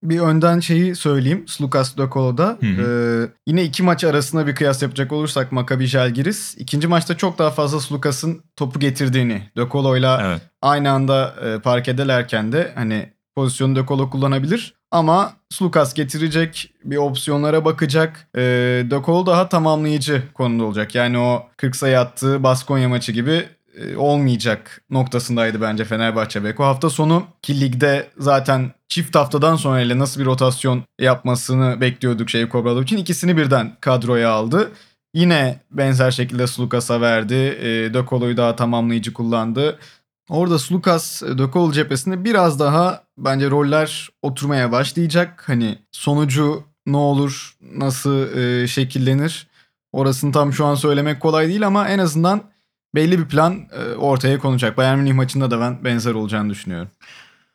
Bir 0.03 0.19
önden 0.19 0.59
şeyi 0.59 0.95
söyleyeyim. 0.95 1.43
Slukas. 1.47 1.97
Hı 1.97 2.03
hı. 2.03 2.57
Ee, 2.63 3.29
yine 3.47 3.63
iki 3.63 3.83
maç 3.83 4.03
arasında 4.03 4.47
bir 4.47 4.55
kıyas 4.55 4.81
yapacak 4.81 5.11
olursak 5.11 5.51
Maccabi 5.51 5.85
Jalgiris. 5.85 6.55
ikinci 6.57 6.87
maçta 6.87 7.17
çok 7.17 7.37
daha 7.39 7.51
fazla 7.51 7.79
Slukas'ın 7.79 8.43
topu 8.55 8.79
getirdiğini. 8.79 9.41
De 9.57 9.61
Colo'yla 9.71 10.21
Evet. 10.25 10.41
aynı 10.61 10.91
anda 10.91 11.35
e, 11.45 11.59
park 11.59 11.87
ederlerken 11.87 12.51
de 12.51 12.71
hani 12.75 13.09
pozisyonu 13.35 13.75
De 13.75 13.85
Colo 13.85 14.09
kullanabilir. 14.09 14.73
Ama 14.91 15.33
Slukas 15.49 15.93
getirecek 15.93 16.73
bir 16.83 16.97
opsiyonlara 16.97 17.65
bakacak. 17.65 18.27
E, 18.35 18.41
De 18.91 19.01
Colo 19.05 19.25
daha 19.25 19.49
tamamlayıcı 19.49 20.23
konuda 20.33 20.63
olacak. 20.63 20.95
Yani 20.95 21.17
o 21.17 21.49
40 21.57 21.75
sayı 21.75 21.99
attığı 21.99 22.43
Baskonya 22.43 22.89
maçı 22.89 23.11
gibi 23.11 23.31
e, 23.31 23.45
olmayacak 23.97 24.81
noktasındaydı 24.89 25.61
bence 25.61 25.85
Fenerbahçe 25.85 26.43
Beko. 26.43 26.63
Hafta 26.63 26.89
sonu 26.89 27.23
ki 27.41 27.61
ligde 27.61 28.07
zaten 28.17 28.71
çift 28.89 29.15
haftadan 29.15 29.55
sonra 29.55 29.81
ile 29.81 29.99
nasıl 29.99 30.21
bir 30.21 30.25
rotasyon 30.25 30.83
yapmasını 30.99 31.81
bekliyorduk 31.81 32.29
şey 32.29 32.49
Kobralov 32.49 32.83
için. 32.83 32.97
ikisini 32.97 33.37
birden 33.37 33.77
kadroya 33.81 34.31
aldı. 34.31 34.71
Yine 35.13 35.59
benzer 35.71 36.11
şekilde 36.11 36.47
Slukas'a 36.47 37.01
verdi. 37.01 37.33
E, 37.33 37.93
De 37.93 38.05
Colo'yu 38.09 38.37
daha 38.37 38.55
tamamlayıcı 38.55 39.13
kullandı. 39.13 39.79
Orada 40.29 40.59
Slukas 40.59 41.21
De 41.21 41.51
Colo 41.53 41.71
cephesinde 41.71 42.23
biraz 42.23 42.59
daha 42.59 43.03
bence 43.17 43.49
roller 43.49 44.09
oturmaya 44.21 44.71
başlayacak. 44.71 45.43
Hani 45.47 45.77
sonucu 45.91 46.63
ne 46.85 46.97
olur, 46.97 47.55
nasıl 47.61 48.37
e, 48.37 48.67
şekillenir 48.67 49.47
orasını 49.91 50.31
tam 50.31 50.53
şu 50.53 50.65
an 50.65 50.75
söylemek 50.75 51.19
kolay 51.19 51.47
değil 51.47 51.67
ama 51.67 51.87
en 51.87 51.99
azından 51.99 52.41
belli 52.95 53.19
bir 53.19 53.25
plan 53.25 53.67
e, 53.71 53.95
ortaya 53.95 54.39
konacak. 54.39 54.77
Bayern 54.77 54.99
Münih 54.99 55.13
maçında 55.13 55.51
da 55.51 55.59
ben 55.59 55.83
benzer 55.83 56.13
olacağını 56.13 56.49
düşünüyorum. 56.49 56.89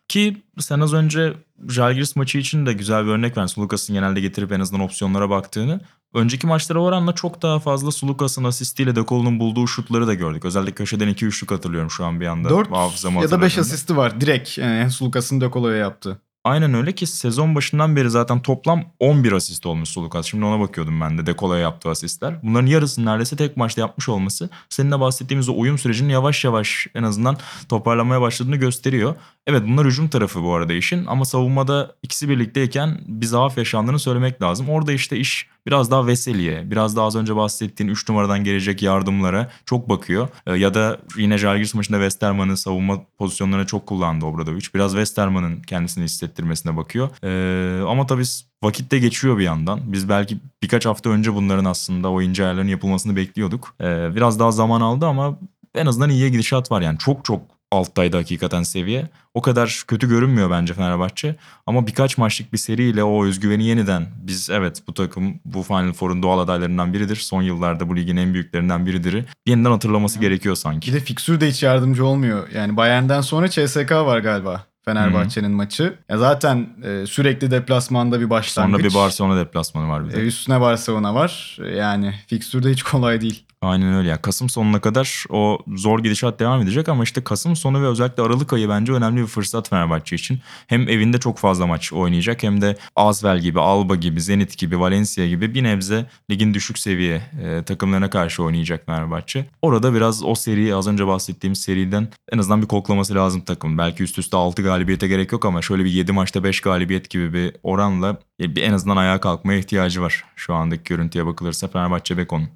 Ki 0.09 0.43
sen 0.59 0.81
az 0.81 0.93
önce 0.95 1.35
Jalgiris 1.69 2.17
maçı 2.17 2.39
için 2.39 2.67
de 2.67 2.73
güzel 2.73 3.05
bir 3.07 3.11
örnek 3.11 3.37
verdin. 3.37 3.47
Sulukas'ın 3.47 3.95
genelde 3.95 4.21
getirip 4.21 4.53
en 4.53 4.61
azından 4.61 4.85
opsiyonlara 4.85 5.31
baktığını. 5.31 5.81
Önceki 6.15 6.47
maçlara 6.47 6.79
oranla 6.79 7.15
çok 7.15 7.43
daha 7.43 7.59
fazla 7.59 7.91
Sulukas'ın 7.91 8.45
asistiyle 8.45 8.97
De 8.97 9.05
Colo'nun 9.09 9.41
bulduğu 9.41 9.67
şutları 9.67 10.07
da 10.07 10.15
gördük. 10.15 10.45
Özellikle 10.45 10.75
köşeden 10.75 11.09
2-3'lük 11.09 11.55
hatırlıyorum 11.55 11.91
şu 11.91 12.05
an 12.05 12.21
bir 12.21 12.27
anda. 12.27 12.49
4 12.49 12.71
hafızamı 12.71 13.17
ya 13.17 13.23
da 13.23 13.25
5 13.25 13.33
hatırladığımda. 13.33 13.61
asisti 13.61 13.97
var 13.97 14.21
direkt 14.21 14.59
yani 14.59 14.91
Sulukas'ın 14.91 15.41
De 15.41 15.51
Colo'ya 15.51 15.77
yaptığı. 15.77 16.21
Aynen 16.47 16.75
öyle 16.75 16.93
ki 16.93 17.07
sezon 17.07 17.55
başından 17.55 17.97
beri 17.97 18.11
zaten 18.11 18.43
toplam 18.43 18.85
11 19.01 19.33
asist 19.33 19.67
olmuş 19.67 19.89
Sulukas. 19.89 20.27
Şimdi 20.27 20.45
ona 20.45 20.61
bakıyordum 20.61 21.01
ben 21.01 21.19
de 21.19 21.27
Dekola'ya 21.27 21.63
yaptığı 21.63 21.91
asistler. 21.91 22.43
Bunların 22.43 22.67
yarısını 22.67 23.07
neredeyse 23.07 23.37
tek 23.37 23.57
maçta 23.57 23.81
yapmış 23.81 24.09
olması 24.09 24.49
seninle 24.69 25.01
bahsettiğimiz 25.01 25.49
o 25.49 25.59
uyum 25.59 25.79
sürecinin 25.79 26.09
yavaş 26.09 26.45
yavaş 26.45 26.87
en 26.95 27.03
azından 27.03 27.37
toparlamaya 27.69 28.21
başladığını 28.21 28.57
gösteriyor. 28.57 29.15
Evet 29.47 29.63
bunlar 29.67 29.87
hücum 29.87 30.09
tarafı 30.09 30.43
bu 30.43 30.55
arada 30.55 30.73
işin 30.73 31.07
ama 31.07 31.25
savunmada 31.25 31.95
ikisi 32.03 32.29
birlikteyken 32.29 33.01
bir 33.07 33.27
zaaf 33.27 33.59
yaşandığını 33.59 33.99
söylemek 33.99 34.43
lazım. 34.43 34.69
Orada 34.69 34.93
işte 34.93 35.17
iş 35.17 35.49
biraz 35.67 35.91
daha 35.91 36.07
Veseli'ye, 36.07 36.71
biraz 36.71 36.97
daha 36.97 37.07
az 37.07 37.17
önce 37.17 37.37
bahsettiğin 37.37 37.91
3 37.91 38.09
numaradan 38.09 38.45
gelecek 38.45 38.83
yardımlara 38.83 39.51
çok 39.65 39.89
bakıyor. 39.89 40.29
Ee, 40.47 40.53
ya 40.53 40.75
da 40.75 40.99
yine 41.17 41.39
Jalgiris 41.39 41.75
maçında 41.75 41.97
Westerman'ın 41.97 42.55
savunma 42.55 43.01
pozisyonlarını 43.19 43.67
çok 43.67 43.87
kullandı 43.87 44.25
Obradovic. 44.25 44.65
Biraz 44.75 44.93
Westerman'ın 44.93 45.63
kendisini 45.63 46.05
hissettirmesine 46.05 46.77
bakıyor. 46.77 47.09
Ee, 47.25 47.83
ama 47.85 48.07
tabii 48.07 48.25
vakit 48.63 48.93
de 48.93 48.99
geçiyor 48.99 49.39
bir 49.39 49.45
yandan. 49.45 49.81
Biz 49.93 50.09
belki 50.09 50.39
birkaç 50.63 50.87
hafta 50.87 51.11
önce 51.11 51.35
bunların 51.35 51.65
aslında 51.65 52.11
o 52.11 52.23
ince 52.23 52.45
ayarların 52.45 52.69
yapılmasını 52.69 53.17
bekliyorduk. 53.17 53.75
Ee, 53.81 54.17
biraz 54.17 54.41
daha 54.41 54.51
zaman 54.51 54.81
aldı 54.81 55.07
ama 55.07 55.39
en 55.75 55.87
azından 55.87 56.11
iyiye 56.11 56.29
gidişat 56.29 56.71
var 56.71 56.81
yani. 56.81 56.99
Çok 56.99 57.25
çok 57.25 57.56
alttaydı 57.73 58.17
hakikaten 58.17 58.63
seviye. 58.63 59.09
O 59.35 59.43
kadar 59.43 59.85
kötü 59.89 60.09
görünmüyor 60.09 60.51
bence 60.51 60.75
Fenerbahçe. 60.75 61.37
Ama 61.67 61.87
birkaç 61.87 62.19
maçlık 62.19 62.53
bir 62.53 62.59
seriyle 62.59 63.05
o 63.05 63.25
özgüveni 63.25 63.65
yeniden 63.65 64.07
biz 64.17 64.51
evet 64.51 64.83
bu 64.89 64.95
takım 64.95 65.41
bu 65.45 65.63
Final 65.63 65.93
Four'un 65.93 66.23
doğal 66.23 66.39
adaylarından 66.39 66.93
biridir. 66.93 67.17
Son 67.17 67.43
yıllarda 67.43 67.89
bu 67.89 67.97
ligin 67.97 68.17
en 68.17 68.35
büyüklerinden 68.35 68.87
biridir. 68.87 69.25
Yeniden 69.47 69.71
hatırlaması 69.71 70.21
gerekiyor 70.21 70.55
sanki. 70.57 70.91
Bir 70.91 70.97
de 70.97 71.01
fiksür 71.01 71.41
de 71.41 71.49
hiç 71.49 71.63
yardımcı 71.63 72.07
olmuyor. 72.07 72.49
Yani 72.55 72.77
Bayern'den 72.77 73.21
sonra 73.21 73.49
CSK 73.49 73.91
var 73.91 74.19
galiba. 74.19 74.67
Fenerbahçe'nin 74.85 75.51
maçı. 75.51 75.95
Ya 76.09 76.19
zaten 76.19 76.69
e, 76.85 77.07
sürekli 77.07 77.51
deplasmanda 77.51 78.21
bir 78.21 78.31
başlangıç. 78.31 78.81
Sonra 78.81 78.89
bir 78.89 78.95
Barcelona 78.95 79.37
deplasmanı 79.37 79.89
var 79.89 80.09
bir 80.09 80.13
de. 80.13 80.21
E, 80.21 80.25
üstüne 80.25 80.61
Barcelona 80.61 81.15
var. 81.15 81.59
Yani 81.77 82.15
fiksür 82.27 82.63
de 82.63 82.71
hiç 82.71 82.83
kolay 82.83 83.21
değil. 83.21 83.46
Aynen 83.67 83.95
öyle 83.95 84.09
ya. 84.09 84.23
Kasım 84.23 84.49
sonuna 84.49 84.81
kadar 84.81 85.25
o 85.31 85.59
zor 85.77 85.99
gidişat 85.99 86.41
devam 86.41 86.63
edecek 86.63 86.89
ama 86.89 87.05
işte 87.05 87.25
Kasım 87.25 87.57
sonu 87.57 87.83
ve 87.83 87.87
özellikle 87.87 88.23
Aralık 88.23 88.53
ayı 88.53 88.69
bence 88.69 88.93
önemli 88.93 89.21
bir 89.21 89.27
fırsat 89.27 89.69
Fenerbahçe 89.69 90.17
için. 90.17 90.39
Hem 90.67 90.89
evinde 90.89 91.21
çok 91.21 91.39
fazla 91.39 91.67
maç 91.67 91.93
oynayacak 91.93 92.43
hem 92.43 92.61
de 92.61 92.77
Asvel 92.97 93.39
gibi, 93.39 93.61
Alba 93.61 93.95
gibi, 93.95 94.21
Zenit 94.21 94.59
gibi, 94.59 94.81
Valencia 94.81 95.27
gibi 95.27 95.55
bir 95.55 95.63
nebze 95.63 96.07
ligin 96.31 96.55
düşük 96.55 96.79
seviye 96.79 97.23
e, 97.43 97.63
takımlarına 97.63 98.11
karşı 98.11 98.43
oynayacak 98.43 98.87
Fenerbahçe. 98.87 99.47
Orada 99.63 99.95
biraz 99.95 100.25
o 100.25 100.35
seri 100.35 100.75
az 100.75 100.89
önce 100.89 101.07
bahsettiğimiz 101.07 101.61
seriden 101.61 102.09
en 102.33 102.39
azından 102.39 102.63
bir 102.63 102.69
koklaması 102.69 103.15
lazım 103.15 103.41
takım. 103.41 103.79
Belki 103.79 104.03
üst 104.03 104.19
üste 104.19 104.37
6 104.37 104.63
galibiyete 104.63 105.09
gerek 105.09 105.33
yok 105.33 105.45
ama 105.45 105.63
şöyle 105.63 105.85
bir 105.85 105.91
7 105.91 106.13
maçta 106.13 106.45
5 106.45 106.61
galibiyet 106.61 107.11
gibi 107.11 107.33
bir 107.33 107.53
oranla 107.63 108.17
en 108.41 108.73
azından 108.73 108.97
ayağa 108.97 109.21
kalkmaya 109.21 109.59
ihtiyacı 109.59 110.03
var. 110.03 110.25
Şu 110.37 110.55
andaki 110.55 110.85
görüntüye 110.85 111.27
bakılırsa 111.27 111.69
Fenerbahçe 111.69 112.19
Beko'nun. 112.19 112.49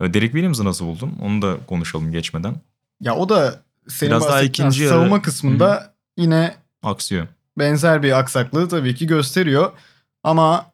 E, 0.00 0.14
Derek 0.14 0.32
Williams'ı 0.32 0.64
nasıl 0.64 0.86
buldun? 0.86 1.18
Onu 1.22 1.42
da 1.42 1.56
konuşalım 1.66 2.12
geçmeden. 2.12 2.54
Ya 3.00 3.14
o 3.16 3.28
da 3.28 3.60
senin 3.88 4.10
Biraz 4.10 4.22
daha 4.22 4.30
bahsettiğin 4.30 4.48
ikinci 4.68 4.82
yarı- 4.82 4.94
savunma 4.94 5.22
kısmında 5.22 5.94
yine 6.16 6.54
Aksiyon. 6.82 7.28
benzer 7.58 8.02
bir 8.02 8.18
aksaklığı 8.18 8.68
tabii 8.68 8.94
ki 8.94 9.06
gösteriyor. 9.06 9.72
Ama 10.24 10.66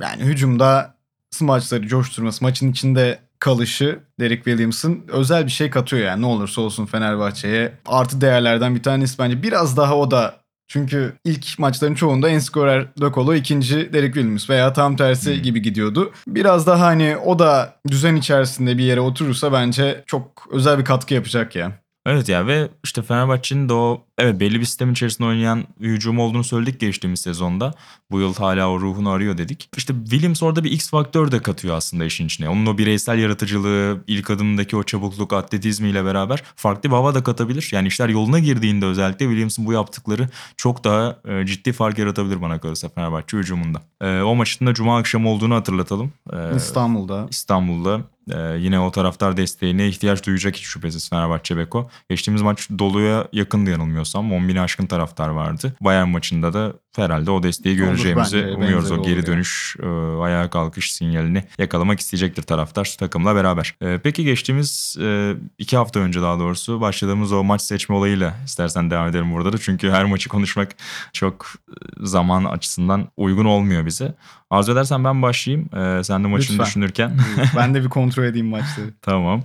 yani 0.00 0.22
hücumda 0.22 0.94
smaçları 1.30 1.86
coşturması, 1.88 2.44
maçın 2.44 2.72
içinde 2.72 3.18
kalışı 3.38 3.98
Derek 4.20 4.44
Williams'ın 4.44 5.04
özel 5.08 5.44
bir 5.46 5.50
şey 5.50 5.70
katıyor 5.70 6.02
yani 6.06 6.22
ne 6.22 6.26
olursa 6.26 6.60
olsun 6.60 6.86
Fenerbahçe'ye. 6.86 7.72
Artı 7.86 8.20
değerlerden 8.20 8.74
bir 8.74 8.82
tanesi 8.82 9.18
bence 9.18 9.42
biraz 9.42 9.76
daha 9.76 9.96
o 9.96 10.10
da 10.10 10.36
çünkü 10.68 11.12
ilk 11.24 11.58
maçların 11.58 11.94
çoğunda 11.94 12.28
en 12.28 12.38
skorer 12.38 12.86
De 13.00 13.12
Colo, 13.14 13.34
ikinci 13.34 13.92
Derek 13.92 14.14
Williams 14.14 14.50
veya 14.50 14.72
tam 14.72 14.96
tersi 14.96 15.34
Hmm. 15.36 15.42
gibi 15.42 15.62
gidiyordu. 15.62 16.12
Biraz 16.28 16.66
daha 16.66 16.86
hani 16.86 17.16
o 17.16 17.38
da 17.38 17.74
düzen 17.88 18.16
içerisinde 18.16 18.78
bir 18.78 18.84
yere 18.84 19.00
oturursa 19.00 19.52
bence 19.52 20.02
çok 20.06 20.48
özel 20.50 20.78
bir 20.78 20.84
katkı 20.84 21.14
yapacak 21.14 21.56
ya. 21.56 21.72
Evet 22.10 22.28
ya 22.28 22.46
ve 22.46 22.68
işte 22.84 23.02
Fenerbahçe'nin 23.02 23.68
de 23.68 23.72
o 23.72 24.02
evet 24.18 24.40
belli 24.40 24.60
bir 24.60 24.64
sistem 24.64 24.92
içerisinde 24.92 25.28
oynayan 25.28 25.64
bir 25.80 26.06
olduğunu 26.06 26.44
söyledik 26.44 26.80
geçtiğimiz 26.80 27.20
sezonda. 27.20 27.74
Bu 28.10 28.20
yıl 28.20 28.34
hala 28.34 28.70
o 28.70 28.80
ruhunu 28.80 29.10
arıyor 29.10 29.38
dedik. 29.38 29.68
İşte 29.76 29.94
Williams 30.04 30.42
orada 30.42 30.64
bir 30.64 30.70
X 30.70 30.90
faktör 30.90 31.32
de 31.32 31.42
katıyor 31.42 31.76
aslında 31.76 32.04
işin 32.04 32.26
içine. 32.26 32.48
Onun 32.48 32.66
o 32.66 32.78
bireysel 32.78 33.18
yaratıcılığı, 33.18 34.04
ilk 34.06 34.30
adımdaki 34.30 34.76
o 34.76 34.82
çabukluk, 34.82 35.32
atletizmiyle 35.32 36.04
beraber 36.04 36.42
farklı 36.56 36.90
bir 36.90 36.94
hava 36.94 37.14
da 37.14 37.22
katabilir. 37.22 37.68
Yani 37.72 37.88
işler 37.88 38.08
yoluna 38.08 38.38
girdiğinde 38.38 38.86
özellikle 38.86 39.26
Williams'ın 39.26 39.66
bu 39.66 39.72
yaptıkları 39.72 40.28
çok 40.56 40.84
daha 40.84 41.16
e, 41.28 41.46
ciddi 41.46 41.72
fark 41.72 41.98
yaratabilir 41.98 42.42
bana 42.42 42.60
kalırsa 42.60 42.88
Fenerbahçe 42.88 43.36
hücumunda. 43.36 43.82
E, 44.00 44.22
o 44.22 44.34
maçın 44.34 44.66
da 44.66 44.74
Cuma 44.74 44.98
akşamı 44.98 45.28
olduğunu 45.28 45.54
hatırlatalım. 45.54 46.12
E, 46.32 46.56
İstanbul'da. 46.56 47.26
İstanbul'da 47.30 48.00
e, 48.30 48.58
yine 48.58 48.80
o 48.80 48.90
taraftar 48.90 49.36
desteğine 49.36 49.88
ihtiyaç 49.88 50.26
duyacak 50.26 50.56
hiç 50.56 50.64
şüphesiz 50.64 51.10
Fenerbahçe 51.10 51.56
Beko. 51.56 51.90
Geçtiğimiz 52.10 52.42
maç 52.42 52.68
doluya 52.78 53.28
yakındı 53.32 53.70
yanılmıyorsam. 53.70 54.32
10 54.32 54.48
bine 54.48 54.60
aşkın 54.60 54.86
taraftar 54.86 55.28
vardı. 55.28 55.72
Bayern 55.80 56.08
maçında 56.08 56.52
da 56.52 56.72
herhalde 56.96 57.30
o 57.30 57.42
desteği 57.42 57.74
Olur 57.74 57.86
göreceğimizi 57.86 58.36
bence, 58.36 58.54
umuyoruz. 58.54 58.90
O 58.90 59.02
geri 59.02 59.18
olur 59.18 59.26
dönüş, 59.26 59.76
e, 59.82 59.86
ayağa 60.22 60.50
kalkış 60.50 60.92
sinyalini 60.92 61.44
yakalamak 61.58 62.00
isteyecektir 62.00 62.42
taraftar 62.42 62.94
takımla 62.98 63.34
beraber. 63.34 63.74
E, 63.80 63.98
peki 63.98 64.24
geçtiğimiz 64.24 64.96
e, 65.00 65.34
iki 65.58 65.76
hafta 65.76 66.00
önce 66.00 66.22
daha 66.22 66.38
doğrusu 66.38 66.80
başladığımız 66.80 67.32
o 67.32 67.44
maç 67.44 67.62
seçme 67.62 67.94
olayıyla 67.94 68.34
istersen 68.44 68.90
devam 68.90 69.08
edelim 69.08 69.32
burada 69.32 69.52
da. 69.52 69.58
Çünkü 69.58 69.90
her 69.90 70.04
maçı 70.04 70.28
konuşmak 70.28 70.68
çok 71.12 71.46
e, 71.68 71.72
zaman 72.06 72.44
açısından 72.44 73.08
uygun 73.16 73.44
olmuyor 73.44 73.86
bize. 73.86 74.14
Arzu 74.50 74.72
edersen 74.72 75.04
ben 75.04 75.22
başlayayım. 75.22 75.68
E, 75.76 76.04
sen 76.04 76.24
de 76.24 76.28
maçını 76.28 76.52
Lütfen. 76.52 76.66
düşünürken. 76.66 77.16
ben 77.56 77.74
de 77.74 77.84
bir 77.84 77.88
kontrol 77.88 78.17
edeyim 78.24 78.46
maçları. 78.46 78.94
Tamam. 79.02 79.44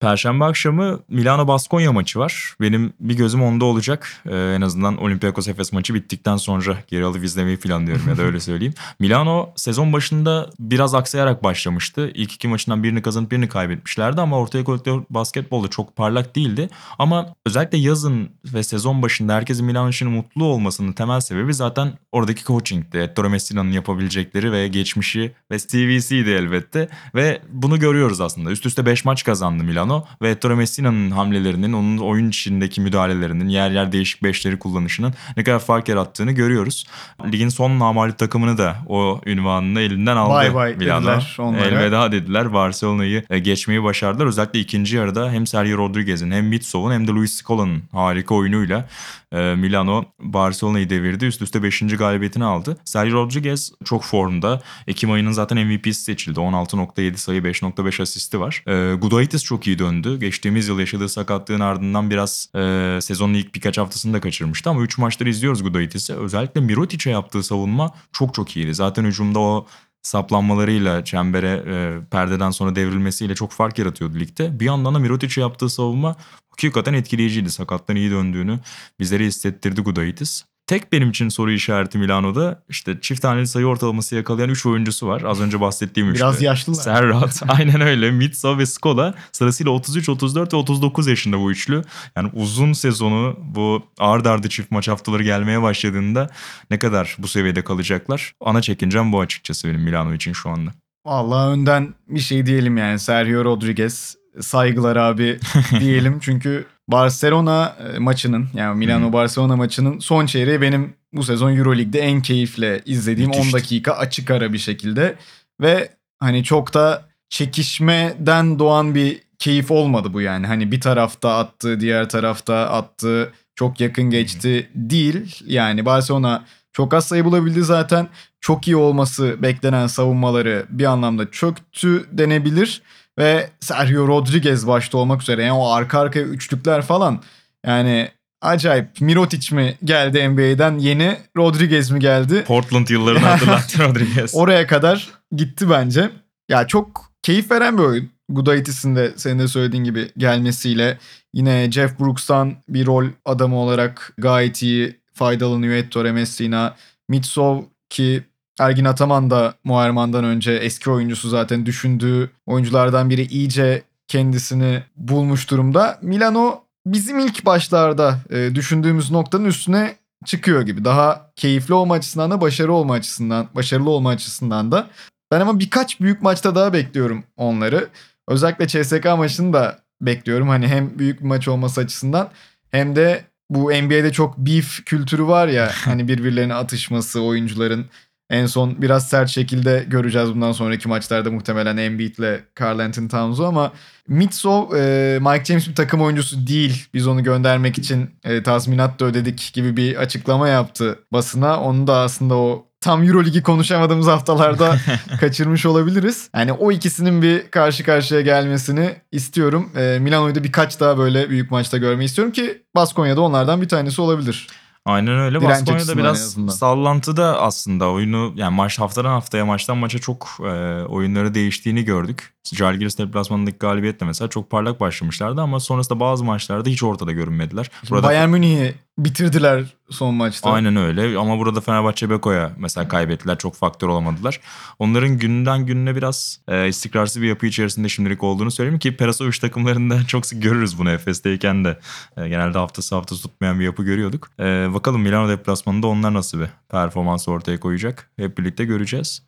Perşembe 0.00 0.44
akşamı 0.44 1.00
Milano 1.08 1.48
Baskonya 1.48 1.92
maçı 1.92 2.18
var. 2.18 2.54
Benim 2.60 2.92
bir 3.00 3.16
gözüm 3.16 3.42
onda 3.42 3.64
olacak. 3.64 4.12
Ee, 4.26 4.36
en 4.36 4.60
azından 4.60 4.96
Olympiakos 4.96 5.48
Efes 5.48 5.72
maçı 5.72 5.94
bittikten 5.94 6.36
sonra 6.36 6.78
geri 6.88 7.04
alıp 7.04 7.24
izlemeyi 7.24 7.56
planlıyorum 7.56 8.08
ya 8.08 8.16
da 8.16 8.22
öyle 8.22 8.40
söyleyeyim. 8.40 8.74
Milano 8.98 9.50
sezon 9.56 9.92
başında 9.92 10.50
biraz 10.60 10.94
aksayarak 10.94 11.44
başlamıştı. 11.44 12.10
İlk 12.14 12.32
iki 12.32 12.48
maçından 12.48 12.82
birini 12.82 13.02
kazanıp 13.02 13.30
birini 13.30 13.48
kaybetmişlerdi 13.48 14.20
ama 14.20 14.38
ortaya 14.38 14.64
koydukları 14.64 15.04
basketbolda 15.10 15.68
çok 15.68 15.96
parlak 15.96 16.36
değildi. 16.36 16.68
Ama 16.98 17.34
özellikle 17.46 17.78
yazın 17.78 18.30
ve 18.54 18.62
sezon 18.62 19.02
başında 19.02 19.34
herkesin 19.34 19.66
Milano 19.66 19.88
için 19.88 20.10
mutlu 20.10 20.44
olmasının 20.44 20.92
temel 20.92 21.20
sebebi 21.20 21.54
zaten 21.54 21.92
oradaki 22.12 22.44
coaching'ti. 22.44 22.98
Ettore 22.98 23.28
Messina'nın 23.28 23.72
yapabilecekleri 23.72 24.52
ve 24.52 24.68
geçmişi 24.68 25.32
ve 25.50 25.58
CVC'di 25.58 26.30
elbette. 26.30 26.88
Ve 27.14 27.42
bunu 27.52 27.78
görüyoruz 27.78 28.20
aslında. 28.20 28.50
Üst 28.50 28.66
üste 28.66 28.86
5 28.86 29.04
maç 29.04 29.24
kazandı 29.24 29.64
Milano 29.64 29.89
ve 30.22 30.30
Ettore 30.30 30.54
Messina'nın 30.54 31.10
hamlelerinin, 31.10 31.72
onun 31.72 31.98
oyun 31.98 32.28
içindeki 32.28 32.80
müdahalelerinin, 32.80 33.48
yer 33.48 33.70
yer 33.70 33.92
değişik 33.92 34.22
beşleri 34.22 34.58
kullanışının 34.58 35.14
ne 35.36 35.44
kadar 35.44 35.58
fark 35.58 35.88
yarattığını 35.88 36.32
görüyoruz. 36.32 36.86
Ligin 37.32 37.48
son 37.48 37.78
namalip 37.78 38.18
takımını 38.18 38.58
da 38.58 38.76
o 38.88 39.20
ünvanını 39.26 39.80
elinden 39.80 40.16
aldı 40.16 40.34
Bay 40.34 40.54
bay 40.54 40.74
Milano. 40.74 41.06
dediler 41.06 41.36
onlara. 41.38 41.64
Elveda 41.64 42.12
dediler. 42.12 42.52
Barcelona'yı 42.52 43.24
e, 43.30 43.38
geçmeyi 43.38 43.82
başardılar. 43.82 44.26
Özellikle 44.26 44.60
ikinci 44.60 44.96
yarıda 44.96 45.30
hem 45.30 45.46
Sergio 45.46 45.78
Rodriguez'in 45.78 46.30
hem 46.30 46.46
Mitsov'un 46.46 46.92
hem 46.92 47.06
de 47.08 47.10
Luis 47.12 47.34
Scola'nın 47.42 47.82
harika 47.92 48.34
oyunuyla 48.34 48.88
Milano 49.32 50.04
Barcelona'yı 50.20 50.90
devirdi. 50.90 51.24
Üst 51.24 51.42
üste 51.42 51.62
5. 51.62 51.80
galibiyetini 51.80 52.44
aldı. 52.44 52.76
Sergio 52.84 53.24
Rodriguez 53.24 53.72
çok 53.84 54.04
formda. 54.04 54.62
Ekim 54.86 55.10
ayının 55.10 55.32
zaten 55.32 55.66
MVP'si 55.66 56.02
seçildi. 56.02 56.40
16.7 56.40 57.16
sayı 57.16 57.40
5.5 57.40 58.02
asisti 58.02 58.40
var. 58.40 58.62
E, 58.66 58.94
Gudaitis 58.94 59.44
çok 59.44 59.66
iyi 59.66 59.78
döndü. 59.78 60.20
Geçtiğimiz 60.20 60.68
yıl 60.68 60.78
yaşadığı 60.78 61.08
sakatlığın 61.08 61.60
ardından 61.60 62.10
biraz 62.10 62.48
e, 62.54 62.98
sezonun 63.02 63.34
ilk 63.34 63.54
birkaç 63.54 63.78
haftasını 63.78 64.12
da 64.12 64.20
kaçırmıştı 64.20 64.70
ama 64.70 64.82
3 64.82 64.98
maçları 64.98 65.28
izliyoruz 65.28 65.62
Gudaitis'i. 65.62 66.14
Özellikle 66.14 66.60
Mirotic'e 66.60 67.10
yaptığı 67.10 67.42
savunma 67.42 67.90
çok 68.12 68.34
çok 68.34 68.56
iyiydi. 68.56 68.74
Zaten 68.74 69.04
hücumda 69.04 69.38
o 69.38 69.66
saplanmalarıyla 70.02 71.04
çembere 71.04 71.64
e, 71.66 72.04
perdeden 72.10 72.50
sonra 72.50 72.76
devrilmesiyle 72.76 73.34
çok 73.34 73.52
fark 73.52 73.78
yaratıyordu 73.78 74.20
ligde. 74.20 74.60
Bir 74.60 74.64
yandan 74.64 74.94
da 74.94 74.98
Mirotic'e 74.98 75.40
yaptığı 75.40 75.70
savunma 75.70 76.16
hakikaten 76.50 76.94
etkileyiciydi. 76.94 77.50
Sakattan 77.50 77.96
iyi 77.96 78.10
döndüğünü 78.10 78.60
bizlere 79.00 79.24
hissettirdi 79.24 79.80
Gudaitis. 79.80 80.49
Tek 80.70 80.92
benim 80.92 81.10
için 81.10 81.28
soru 81.28 81.52
işareti 81.52 81.98
Milano'da 81.98 82.62
işte 82.68 82.98
çift 83.00 83.22
taneli 83.22 83.46
sayı 83.46 83.66
ortalaması 83.66 84.16
yakalayan 84.16 84.50
3 84.50 84.66
oyuncusu 84.66 85.06
var. 85.06 85.22
Az 85.22 85.40
önce 85.40 85.60
bahsettiğim 85.60 86.14
Biraz 86.14 86.34
işte. 86.34 86.46
yaşlılar. 86.46 86.82
Serrat 86.82 87.42
aynen 87.48 87.80
öyle. 87.80 88.10
Mitsa 88.10 88.58
ve 88.58 88.66
Skola 88.66 89.14
sırasıyla 89.32 89.72
33, 89.72 90.08
34 90.08 90.52
ve 90.52 90.56
39 90.56 91.06
yaşında 91.06 91.38
bu 91.38 91.50
üçlü. 91.50 91.82
Yani 92.16 92.30
uzun 92.34 92.72
sezonu 92.72 93.36
bu 93.42 93.82
ard 93.98 94.24
ardı 94.24 94.48
çift 94.48 94.70
maç 94.70 94.88
haftaları 94.88 95.22
gelmeye 95.22 95.62
başladığında 95.62 96.30
ne 96.70 96.78
kadar 96.78 97.16
bu 97.18 97.28
seviyede 97.28 97.64
kalacaklar? 97.64 98.32
Ana 98.40 98.62
çekincem 98.62 99.12
bu 99.12 99.20
açıkçası 99.20 99.68
benim 99.68 99.80
Milano 99.80 100.14
için 100.14 100.32
şu 100.32 100.50
anda. 100.50 100.70
Vallahi 101.06 101.50
önden 101.50 101.94
bir 102.08 102.20
şey 102.20 102.46
diyelim 102.46 102.76
yani 102.76 102.98
Sergio 102.98 103.44
Rodriguez 103.44 104.16
saygılar 104.40 104.96
abi 104.96 105.38
diyelim 105.80 106.18
çünkü 106.20 106.66
Barcelona 106.92 107.76
e, 107.94 107.98
maçının 107.98 108.48
yani 108.54 108.78
Milano 108.78 109.12
Barcelona 109.12 109.56
maçının 109.56 109.98
son 109.98 110.26
çeyreği 110.26 110.60
benim 110.60 110.94
bu 111.12 111.22
sezon 111.22 111.56
EuroLeague'de 111.56 112.00
en 112.00 112.22
keyifle 112.22 112.82
izlediğim 112.86 113.30
10 113.30 113.36
Müthişti. 113.36 113.56
dakika 113.58 113.92
açık 113.92 114.30
ara 114.30 114.52
bir 114.52 114.58
şekilde 114.58 115.14
ve 115.60 115.88
hani 116.18 116.44
çok 116.44 116.74
da 116.74 117.04
çekişmeden 117.28 118.58
doğan 118.58 118.94
bir 118.94 119.20
keyif 119.38 119.70
olmadı 119.70 120.12
bu 120.12 120.20
yani. 120.20 120.46
Hani 120.46 120.72
bir 120.72 120.80
tarafta 120.80 121.38
attı, 121.38 121.80
diğer 121.80 122.08
tarafta 122.08 122.56
attı, 122.56 123.32
çok 123.54 123.80
yakın 123.80 124.10
geçti 124.10 124.70
değil. 124.74 125.36
Yani 125.46 125.86
Barcelona 125.86 126.44
çok 126.72 126.94
az 126.94 127.08
sayı 127.08 127.24
bulabildi 127.24 127.62
zaten. 127.62 128.08
Çok 128.40 128.68
iyi 128.68 128.76
olması 128.76 129.42
beklenen 129.42 129.86
savunmaları 129.86 130.66
bir 130.70 130.84
anlamda 130.84 131.30
çöktü 131.30 132.06
denebilir. 132.12 132.82
Ve 133.18 133.50
Sergio 133.60 134.08
Rodriguez 134.08 134.66
başta 134.66 134.98
olmak 134.98 135.22
üzere 135.22 135.42
yani 135.42 135.52
o 135.58 135.70
arka 135.70 136.00
arkaya 136.00 136.24
üçlükler 136.24 136.82
falan 136.82 137.22
yani 137.66 138.08
acayip. 138.42 139.00
Mirotic 139.00 139.56
mi 139.56 139.76
geldi 139.84 140.28
NBA'den 140.28 140.78
yeni 140.78 141.18
Rodriguez 141.36 141.90
mi 141.90 142.00
geldi? 142.00 142.44
Portland 142.44 142.88
yıllarını 142.88 143.18
hatırlattı 143.26 143.78
Rodriguez. 143.78 144.34
Oraya 144.34 144.66
kadar 144.66 145.08
gitti 145.36 145.70
bence. 145.70 146.10
Ya 146.48 146.66
çok 146.66 147.12
keyif 147.22 147.50
veren 147.50 147.78
bir 147.78 147.82
oyun. 147.82 148.10
Gudaitis'in 148.28 148.96
de 148.96 149.12
senin 149.16 149.38
de 149.38 149.48
söylediğin 149.48 149.84
gibi 149.84 150.10
gelmesiyle 150.18 150.98
yine 151.34 151.72
Jeff 151.72 152.00
Brooks'tan 152.00 152.56
bir 152.68 152.86
rol 152.86 153.06
adamı 153.24 153.56
olarak 153.56 154.12
gayet 154.18 154.62
iyi 154.62 155.00
faydalanıyor 155.14 155.74
Ettore 155.74 156.12
Messina. 156.12 156.76
Mitsov 157.08 157.62
ki 157.90 158.22
Ergin 158.60 158.84
Ataman 158.84 159.30
da 159.30 159.54
Muharman'dan 159.64 160.24
önce 160.24 160.52
eski 160.52 160.90
oyuncusu 160.90 161.28
zaten 161.28 161.66
düşündüğü 161.66 162.30
oyunculardan 162.46 163.10
biri 163.10 163.22
iyice 163.22 163.82
kendisini 164.08 164.82
bulmuş 164.96 165.50
durumda. 165.50 165.98
Milano 166.02 166.60
bizim 166.86 167.18
ilk 167.18 167.46
başlarda 167.46 168.18
e, 168.30 168.54
düşündüğümüz 168.54 169.10
noktanın 169.10 169.44
üstüne 169.44 169.96
çıkıyor 170.24 170.62
gibi. 170.62 170.84
Daha 170.84 171.30
keyifli 171.36 171.74
olma 171.74 171.94
açısından 171.94 172.30
da 172.30 172.40
başarılı 172.40 172.72
olma 172.72 172.94
açısından, 172.94 173.46
başarılı 173.54 173.90
olma 173.90 174.10
açısından 174.10 174.72
da. 174.72 174.86
Ben 175.32 175.40
ama 175.40 175.58
birkaç 175.60 176.00
büyük 176.00 176.22
maçta 176.22 176.54
daha 176.54 176.72
bekliyorum 176.72 177.24
onları. 177.36 177.88
Özellikle 178.28 178.66
CSK 178.66 179.04
maçını 179.04 179.52
da 179.52 179.78
bekliyorum. 180.00 180.48
Hani 180.48 180.68
hem 180.68 180.98
büyük 180.98 181.20
bir 181.20 181.26
maç 181.26 181.48
olması 181.48 181.80
açısından 181.80 182.28
hem 182.70 182.96
de 182.96 183.24
bu 183.50 183.60
NBA'de 183.60 184.12
çok 184.12 184.38
beef 184.38 184.84
kültürü 184.84 185.26
var 185.26 185.48
ya 185.48 185.70
hani 185.84 186.08
birbirlerine 186.08 186.54
atışması 186.54 187.22
oyuncuların 187.22 187.86
en 188.30 188.46
son 188.46 188.82
biraz 188.82 189.08
sert 189.08 189.28
şekilde 189.28 189.84
göreceğiz 189.88 190.34
bundan 190.34 190.52
sonraki 190.52 190.88
maçlarda 190.88 191.30
muhtemelen 191.30 191.76
Embiid'le 191.76 192.40
Carl 192.60 192.78
Anthony 192.78 193.08
Towns'u 193.08 193.46
ama 193.46 193.72
Mitsov 194.08 194.76
e, 194.76 195.18
Mike 195.20 195.44
James 195.44 195.68
bir 195.68 195.74
takım 195.74 196.02
oyuncusu 196.02 196.46
değil. 196.46 196.86
Biz 196.94 197.06
onu 197.06 197.24
göndermek 197.24 197.78
için 197.78 198.10
e, 198.24 198.42
tazminat 198.42 199.00
da 199.00 199.04
ödedik 199.04 199.50
gibi 199.54 199.76
bir 199.76 199.96
açıklama 199.96 200.48
yaptı 200.48 200.98
basına. 201.12 201.60
Onu 201.60 201.86
da 201.86 201.96
aslında 201.96 202.34
o 202.34 202.66
tam 202.80 203.04
Euroligi 203.04 203.42
konuşamadığımız 203.42 204.06
haftalarda 204.06 204.76
kaçırmış 205.20 205.66
olabiliriz. 205.66 206.30
Yani 206.36 206.52
o 206.52 206.72
ikisinin 206.72 207.22
bir 207.22 207.50
karşı 207.50 207.84
karşıya 207.84 208.20
gelmesini 208.20 208.90
istiyorum. 209.12 209.70
E, 209.76 209.98
Milano'yu 210.00 210.34
da 210.34 210.44
birkaç 210.44 210.80
daha 210.80 210.98
böyle 210.98 211.30
büyük 211.30 211.50
maçta 211.50 211.78
görmeyi 211.78 212.06
istiyorum 212.06 212.32
ki 212.32 212.62
Baskonya'da 212.74 213.20
onlardan 213.20 213.62
bir 213.62 213.68
tanesi 213.68 214.00
olabilir. 214.00 214.48
Aynen 214.86 215.18
öyle. 215.18 215.40
Direnç 215.40 215.60
Baskonya'da 215.60 215.98
biraz 215.98 216.20
azından. 216.20 216.52
sallantıda 216.52 217.40
aslında 217.40 217.90
oyunu 217.90 218.32
yani 218.36 218.54
maç 218.54 218.78
haftadan 218.78 219.10
haftaya 219.10 219.46
maçtan 219.46 219.76
maça 219.76 219.98
çok 219.98 220.28
e, 220.40 220.84
oyunları 220.88 221.34
değiştiğini 221.34 221.84
gördük. 221.84 222.34
Jalgiris 222.54 222.98
deplasmanındaki 222.98 223.58
galibiyetle 223.58 224.06
mesela 224.06 224.28
çok 224.28 224.50
parlak 224.50 224.80
başlamışlardı 224.80 225.40
ama 225.40 225.60
sonrasında 225.60 226.00
bazı 226.00 226.24
maçlarda 226.24 226.68
hiç 226.68 226.82
ortada 226.82 227.12
görünmediler. 227.12 227.70
Burada 227.90 228.06
Bayern 228.06 228.30
Münih'i 228.30 228.74
bitirdiler 229.04 229.64
son 229.90 230.14
maçta. 230.14 230.50
Aynen 230.50 230.76
öyle 230.76 231.18
ama 231.18 231.38
burada 231.38 231.60
Fenerbahçe 231.60 232.10
Beko'ya 232.10 232.52
mesela 232.56 232.88
kaybettiler. 232.88 233.38
Çok 233.38 233.54
faktör 233.54 233.88
olamadılar. 233.88 234.40
Onların 234.78 235.18
günden 235.18 235.66
gününe 235.66 235.96
biraz 235.96 236.40
e, 236.48 236.68
istikrarsız 236.68 237.22
bir 237.22 237.28
yapı 237.28 237.46
içerisinde 237.46 237.88
şimdilik 237.88 238.22
olduğunu 238.22 238.50
söyleyeyim 238.50 238.78
ki 238.78 238.96
Perasovic 238.96 239.38
takımlarında 239.40 240.04
çok 240.06 240.26
sık 240.26 240.42
görürüz 240.42 240.78
bunu 240.78 240.90
Efes'teyken 240.90 241.64
de. 241.64 241.78
E, 242.16 242.28
genelde 242.28 242.58
haftası 242.58 242.94
haftası 242.94 243.22
tutmayan 243.22 243.60
bir 243.60 243.64
yapı 243.64 243.82
görüyorduk. 243.82 244.30
E, 244.40 244.74
bakalım 244.74 245.02
Milano 245.02 245.28
deplasmanında 245.28 245.86
onlar 245.86 246.14
nasıl 246.14 246.40
bir 246.40 246.48
performans 246.68 247.28
ortaya 247.28 247.60
koyacak. 247.60 248.10
Hep 248.16 248.38
birlikte 248.38 248.64
göreceğiz. 248.64 249.22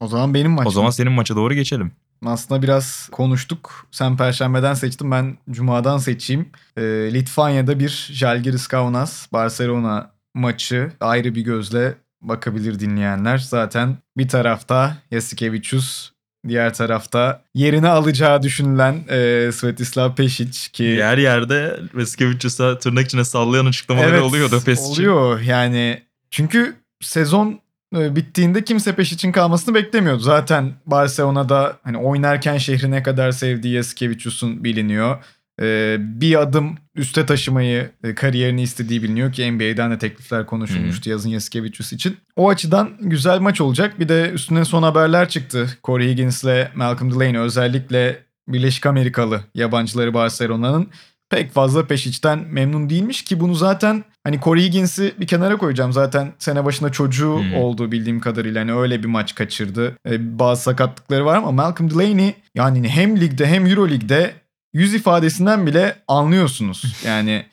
O 0.00 0.08
zaman 0.08 0.34
benim 0.34 0.50
maçım. 0.50 0.66
O 0.66 0.70
zaman 0.70 0.90
senin 0.90 1.12
maça 1.12 1.36
doğru 1.36 1.54
geçelim. 1.54 1.92
Aslında 2.26 2.62
biraz 2.62 3.08
konuştuk. 3.12 3.86
Sen 3.90 4.16
Perşembe'den 4.16 4.74
seçtin 4.74 5.10
ben 5.10 5.38
Cuma'dan 5.50 5.98
seçeyim. 5.98 6.48
Ee, 6.76 6.82
Litvanya'da 7.12 7.78
bir 7.78 8.08
Žalgiris 8.12 8.66
Kaunas 8.66 9.32
Barcelona 9.32 10.10
maçı 10.34 10.92
ayrı 11.00 11.34
bir 11.34 11.40
gözle 11.40 11.94
bakabilir 12.22 12.80
dinleyenler. 12.80 13.38
Zaten 13.38 13.96
bir 14.16 14.28
tarafta 14.28 14.96
Yasikevicius, 15.10 16.10
diğer 16.48 16.74
tarafta 16.74 17.42
yerini 17.54 17.88
alacağı 17.88 18.42
düşünülen 18.42 19.04
e, 19.08 19.50
Svetislav 19.52 20.10
Pešić 20.10 20.70
ki 20.70 20.82
Yer 20.82 21.18
yerde 21.18 21.80
Veskevicius'a 21.94 22.78
tırnak 22.78 23.06
içine 23.06 23.24
sallayan 23.24 23.66
açıklamaları 23.66 24.24
oluyordu 24.24 24.62
Pes 24.64 24.80
için. 24.80 24.92
Oluyor 24.92 25.40
yani. 25.40 26.02
Çünkü 26.30 26.74
sezon 27.00 27.52
e, 27.52 27.63
bittiğinde 27.94 28.64
kimse 28.64 28.94
Peşic'in 28.94 29.32
kalmasını 29.32 29.74
beklemiyordu. 29.74 30.20
Zaten 30.20 30.72
Barcelona'da 30.86 31.76
hani 31.82 31.98
oynarken 31.98 32.58
şehri 32.58 32.90
ne 32.90 33.02
kadar 33.02 33.32
sevdiği 33.32 33.74
Yasikevicius'un 33.74 34.64
biliniyor. 34.64 35.24
Ee, 35.62 35.96
bir 36.00 36.40
adım 36.40 36.78
üste 36.94 37.26
taşımayı 37.26 37.90
e, 38.04 38.14
kariyerini 38.14 38.62
istediği 38.62 39.02
biliniyor 39.02 39.32
ki 39.32 39.52
NBA'den 39.52 39.90
de 39.90 39.98
teklifler 39.98 40.46
konuşulmuştu 40.46 41.10
yazın 41.10 41.30
Yasikevicius 41.30 41.92
için. 41.92 42.16
O 42.36 42.48
açıdan 42.48 42.90
güzel 43.00 43.38
maç 43.38 43.60
olacak. 43.60 44.00
Bir 44.00 44.08
de 44.08 44.30
üstüne 44.30 44.64
son 44.64 44.82
haberler 44.82 45.28
çıktı. 45.28 45.78
Corey 45.84 46.10
Higgins'le 46.10 46.74
Malcolm 46.74 47.10
Delaney 47.10 47.40
özellikle 47.40 48.22
Birleşik 48.48 48.86
Amerikalı 48.86 49.40
yabancıları 49.54 50.14
Barcelona'nın 50.14 50.88
pek 51.34 51.52
fazla 51.52 51.86
Peşic'ten 51.86 52.38
memnun 52.50 52.90
değilmiş 52.90 53.22
ki 53.22 53.40
bunu 53.40 53.54
zaten 53.54 54.04
hani 54.24 54.40
Corey 54.40 54.64
Higgins'i 54.64 55.14
bir 55.20 55.26
kenara 55.26 55.56
koyacağım. 55.56 55.92
Zaten 55.92 56.32
sene 56.38 56.64
başında 56.64 56.92
çocuğu 56.92 57.38
Hmm. 57.38 57.54
olduğu 57.54 57.92
bildiğim 57.92 58.20
kadarıyla 58.20 58.60
hani 58.60 58.74
öyle 58.74 59.02
bir 59.02 59.08
maç 59.08 59.34
kaçırdı. 59.34 59.96
Ee, 60.08 60.38
bazı 60.38 60.62
sakatlıkları 60.62 61.24
var 61.24 61.36
ama 61.36 61.52
Malcolm 61.52 61.90
Delaney 61.90 62.34
yani 62.54 62.88
hem 62.88 63.20
ligde 63.20 63.46
hem 63.46 63.66
Euro 63.66 63.88
Lig'de 63.88 64.34
yüz 64.72 64.94
ifadesinden 64.94 65.66
bile 65.66 65.96
anlıyorsunuz. 66.08 66.94
Yani 67.06 67.44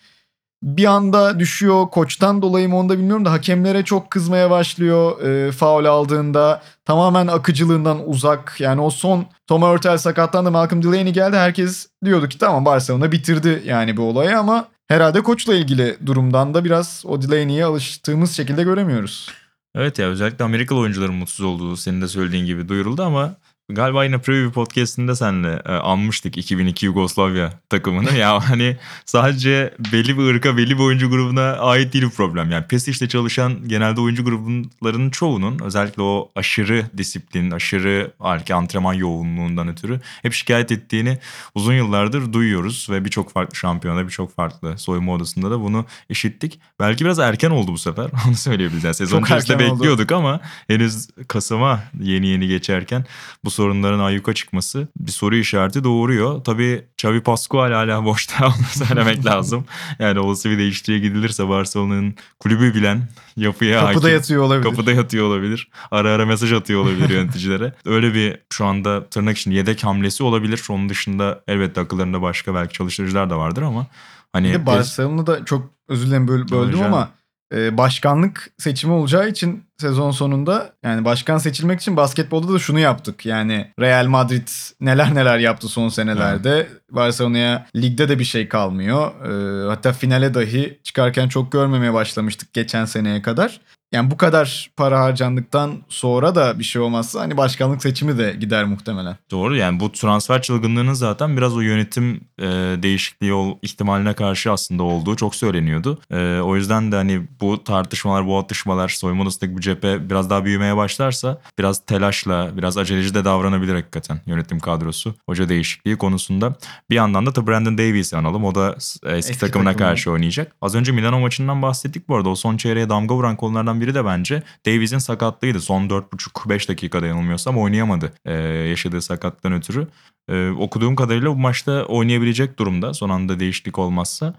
bir 0.64 0.86
anda 0.86 1.40
düşüyor. 1.40 1.88
Koçtan 1.88 2.42
dolayı 2.42 2.70
mı 2.70 2.78
onu 2.78 2.90
da 2.90 2.98
bilmiyorum 2.98 3.26
da 3.26 3.32
hakemlere 3.32 3.84
çok 3.84 4.12
kızmaya 4.12 4.50
başlıyor. 4.50 5.22
E, 5.22 5.52
faul 5.52 5.86
aldığında 5.86 6.62
tamamen 6.86 7.28
akıcılığından 7.28 8.10
uzak. 8.10 8.56
Yani 8.60 8.82
o 8.82 8.90
son 8.90 9.26
Tom 9.48 9.62
Hurtel 9.62 9.98
sakatlandı 9.98 10.52
Malcolm 10.52 10.84
Delaney 10.84 11.14
geldi. 11.14 11.38
Herkes 11.38 11.88
diyordu 12.06 12.30
ki 12.30 12.38
tamam 12.38 12.66
Barcelona 12.66 13.12
bitirdi 13.12 13.64
yani 13.66 13.98
bu 13.98 14.02
olayı 14.04 14.40
ama 14.40 14.68
herhalde 14.88 15.22
koçla 15.24 15.56
ilgili 15.56 15.98
durumdan 16.06 16.54
da 16.54 16.66
biraz 16.66 17.04
o 17.08 17.22
Delaney'e 17.22 17.66
alıştığımız 17.66 18.32
şekilde 18.32 18.64
göremiyoruz. 18.64 19.30
Evet 19.76 20.00
ya 20.00 20.08
özellikle 20.08 20.46
Amerikalı 20.46 20.80
oyuncuların 20.80 21.16
mutsuz 21.16 21.46
olduğu 21.46 21.78
senin 21.78 22.02
de 22.02 22.08
söylediğin 22.08 22.46
gibi 22.46 22.70
duyuruldu 22.70 23.04
ama 23.04 23.34
galiba 23.76 24.06
yine 24.06 24.18
Preview 24.18 24.52
Podcast'inde 24.52 25.16
seninle 25.16 25.62
e, 25.66 25.72
anmıştık 25.72 26.38
2002 26.38 26.86
Yugoslavya 26.86 27.54
takımını. 27.70 28.18
ya 28.18 28.40
hani 28.50 28.78
sadece 29.06 29.74
belli 29.94 30.18
bir 30.18 30.24
ırka 30.24 30.58
belli 30.58 30.78
bir 30.78 30.84
oyuncu 30.84 31.10
grubuna 31.10 31.52
ait 31.52 31.94
değil 31.94 32.06
bu 32.06 32.10
problem. 32.10 32.52
Yani 32.52 32.68
Pesic'te 32.68 33.10
çalışan 33.10 33.68
genelde 33.68 34.02
oyuncu 34.02 34.26
grublarının 34.26 35.10
çoğunun 35.10 35.60
özellikle 35.60 36.02
o 36.02 36.32
aşırı 36.36 36.86
disiplin, 36.98 37.52
aşırı 37.52 38.12
belki 38.24 38.56
antrenman 38.56 38.94
yoğunluğundan 38.94 39.68
ötürü 39.68 40.00
hep 40.22 40.34
şikayet 40.34 40.72
ettiğini 40.72 41.18
uzun 41.56 41.74
yıllardır 41.74 42.34
duyuyoruz 42.34 42.88
ve 42.90 43.06
birçok 43.06 43.32
farklı 43.32 43.56
şampiyonada 43.56 44.06
birçok 44.06 44.36
farklı 44.36 44.78
soyunma 44.78 45.14
odasında 45.14 45.52
da 45.52 45.62
bunu 45.62 45.86
işittik. 46.10 46.60
Belki 46.80 47.06
biraz 47.06 47.20
erken 47.20 47.50
oldu 47.50 47.72
bu 47.72 47.78
sefer 47.78 48.10
onu 48.28 48.36
söyleyebiliriz. 48.36 48.84
Yani 48.84 48.96
sezon 48.96 49.24
içerisinde 49.24 49.54
erken 49.54 49.70
oldu. 49.70 49.80
bekliyorduk 49.80 50.12
ama 50.12 50.40
henüz 50.68 51.08
Kasım'a 51.28 51.84
yeni 52.00 52.28
yeni 52.28 52.48
geçerken 52.48 53.06
bu 53.44 53.52
sorunların 53.62 54.00
ayyuka 54.00 54.34
çıkması 54.34 54.88
bir 54.98 55.12
soru 55.12 55.36
işareti 55.36 55.84
doğuruyor. 55.84 56.44
Tabii 56.44 56.86
Xavi 56.98 57.22
Pascual 57.22 57.72
hala 57.72 58.06
boşta 58.06 58.48
onu 58.48 58.86
söylemek 58.88 59.26
lazım. 59.26 59.66
Yani 60.00 60.20
olası 60.20 60.50
bir 60.50 60.58
değişikliğe 60.58 61.00
gidilirse 61.00 61.50
Barcelona'nın 61.50 62.16
kulübü 62.40 62.76
bilen 62.76 63.08
yapıya 63.38 63.80
Kapıda 63.82 63.98
hakim. 63.98 64.14
yatıyor 64.14 64.44
olabilir. 64.44 64.70
Kapıda 64.70 64.92
yatıyor 64.92 65.26
olabilir. 65.28 65.70
Ara 65.92 66.10
ara 66.12 66.26
mesaj 66.26 66.54
atıyor 66.54 66.82
olabilir 66.82 67.10
yöneticilere. 67.16 67.74
Öyle 67.86 68.14
bir 68.14 68.38
şu 68.54 68.66
anda 68.66 69.06
tırnak 69.10 69.38
için 69.38 69.52
yedek 69.52 69.84
hamlesi 69.84 70.24
olabilir. 70.24 70.62
Onun 70.70 70.90
dışında 70.90 71.42
elbette 71.48 71.82
akıllarında 71.82 72.22
başka 72.22 72.56
belki 72.56 72.74
çalıştırıcılar 72.74 73.30
da 73.30 73.38
vardır 73.38 73.62
ama 73.62 73.88
hani 74.34 74.66
Barcelona'da 74.66 75.46
çok 75.46 75.70
özür 75.88 76.08
dilerim 76.08 76.28
böl- 76.28 76.52
böldüm 76.52 76.82
ama 76.84 77.10
e, 77.54 77.78
başkanlık 77.78 78.50
seçimi 78.58 78.94
olacağı 78.94 79.30
için 79.30 79.64
sezon 79.78 80.12
sonunda 80.12 80.74
yani 80.84 81.06
başkan 81.06 81.38
seçilmek 81.38 81.82
için 81.82 81.98
basketbolda 81.98 82.54
da 82.54 82.60
şunu 82.60 82.80
yaptık. 82.80 83.26
Yani 83.26 83.72
Real 83.80 84.06
Madrid 84.08 84.48
neler 84.82 85.16
neler 85.16 85.40
yaptı 85.40 85.68
son 85.68 85.90
senelerde. 85.90 86.68
Barcelona'ya 86.92 87.68
ligde 87.76 88.10
de 88.10 88.20
bir 88.20 88.24
şey 88.24 88.48
kalmıyor. 88.48 89.12
E, 89.26 89.68
hatta 89.68 89.94
finale 89.94 90.34
dahi 90.34 90.80
çıkarken 90.84 91.28
çok 91.28 91.52
görmemeye 91.52 91.94
başlamıştık 91.94 92.54
geçen 92.54 92.86
seneye 92.86 93.22
kadar. 93.22 93.62
Yani 93.92 94.12
bu 94.12 94.18
kadar 94.18 94.70
para 94.78 95.00
harcandıktan 95.02 95.72
sonra 95.90 96.36
da 96.36 96.60
bir 96.60 96.64
şey 96.64 96.82
olmazsa 96.82 97.20
hani 97.20 97.38
başkanlık 97.38 97.82
seçimi 97.82 98.18
de 98.18 98.36
gider 98.40 98.66
muhtemelen. 98.66 99.18
Doğru 99.32 99.56
yani 99.56 99.80
bu 99.80 99.92
transfer 99.92 100.42
çılgınlığının 100.42 100.94
zaten 100.94 101.38
biraz 101.38 101.56
o 101.58 101.62
yönetim 101.62 102.22
e, 102.40 102.46
değişikliği 102.84 103.34
ol, 103.34 103.58
ihtimaline 103.62 104.14
karşı 104.14 104.52
aslında 104.52 104.84
olduğu 104.84 105.16
çok 105.16 105.36
söyleniyordu. 105.36 106.00
E, 106.12 106.40
o 106.40 106.56
yüzden 106.56 106.92
de 106.92 106.96
hani 106.96 107.22
bu 107.42 107.64
tartışmalar, 107.64 108.26
bu 108.28 108.38
atışmalar, 108.40 108.90
soyunma 108.90 109.24
odasındaki 109.24 109.58
bu 109.58 109.62
cephe 109.62 110.10
biraz 110.10 110.30
daha 110.30 110.46
büyümeye 110.46 110.78
başlarsa 110.78 111.42
biraz 111.60 111.86
telaşla, 111.86 112.58
biraz 112.58 112.78
aceleci 112.78 113.14
de 113.14 113.26
davranabilir 113.26 113.76
hakikaten 113.76 114.22
yönetim 114.26 114.60
kadrosu. 114.60 115.16
Hoca 115.26 115.50
değişikliği 115.50 115.98
konusunda. 115.98 116.56
Bir 116.90 116.96
yandan 116.96 117.26
da 117.26 117.48
Brandon 117.48 117.78
Davies'i 117.78 118.18
analım. 118.18 118.46
O 118.46 118.56
da 118.56 118.76
eski, 118.78 119.08
Eski 119.08 119.40
takımına 119.40 119.72
takımı. 119.72 119.90
karşı 119.90 120.12
oynayacak. 120.12 120.52
Az 120.62 120.76
önce 120.76 120.92
Milano 120.92 121.20
maçından 121.20 121.62
bahsettik 121.62 122.10
bu 122.10 122.16
arada. 122.16 122.30
O 122.30 122.36
son 122.36 122.58
çeyreğe 122.58 122.90
damga 122.90 123.16
vuran 123.16 123.36
konulardan 123.36 123.81
biri 123.82 123.96
de 123.96 124.06
bence 124.06 124.44
Davies'in 124.66 124.98
sakatlığıydı. 124.98 125.62
Son 125.62 125.88
4,5-5 125.88 126.70
dakikada 126.70 127.08
yanılmıyorsam 127.08 127.58
oynayamadı 127.58 128.14
e, 128.26 128.34
yaşadığı 128.44 129.02
sakatlıktan 129.02 129.54
ötürü. 129.54 129.88
E, 130.30 130.50
okuduğum 130.50 130.96
kadarıyla 130.96 131.30
bu 131.30 131.36
maçta 131.36 131.86
oynayabilecek 131.86 132.60
durumda 132.60 132.94
son 132.94 133.10
anda 133.10 133.40
değişiklik 133.40 133.80
olmazsa. 133.80 134.34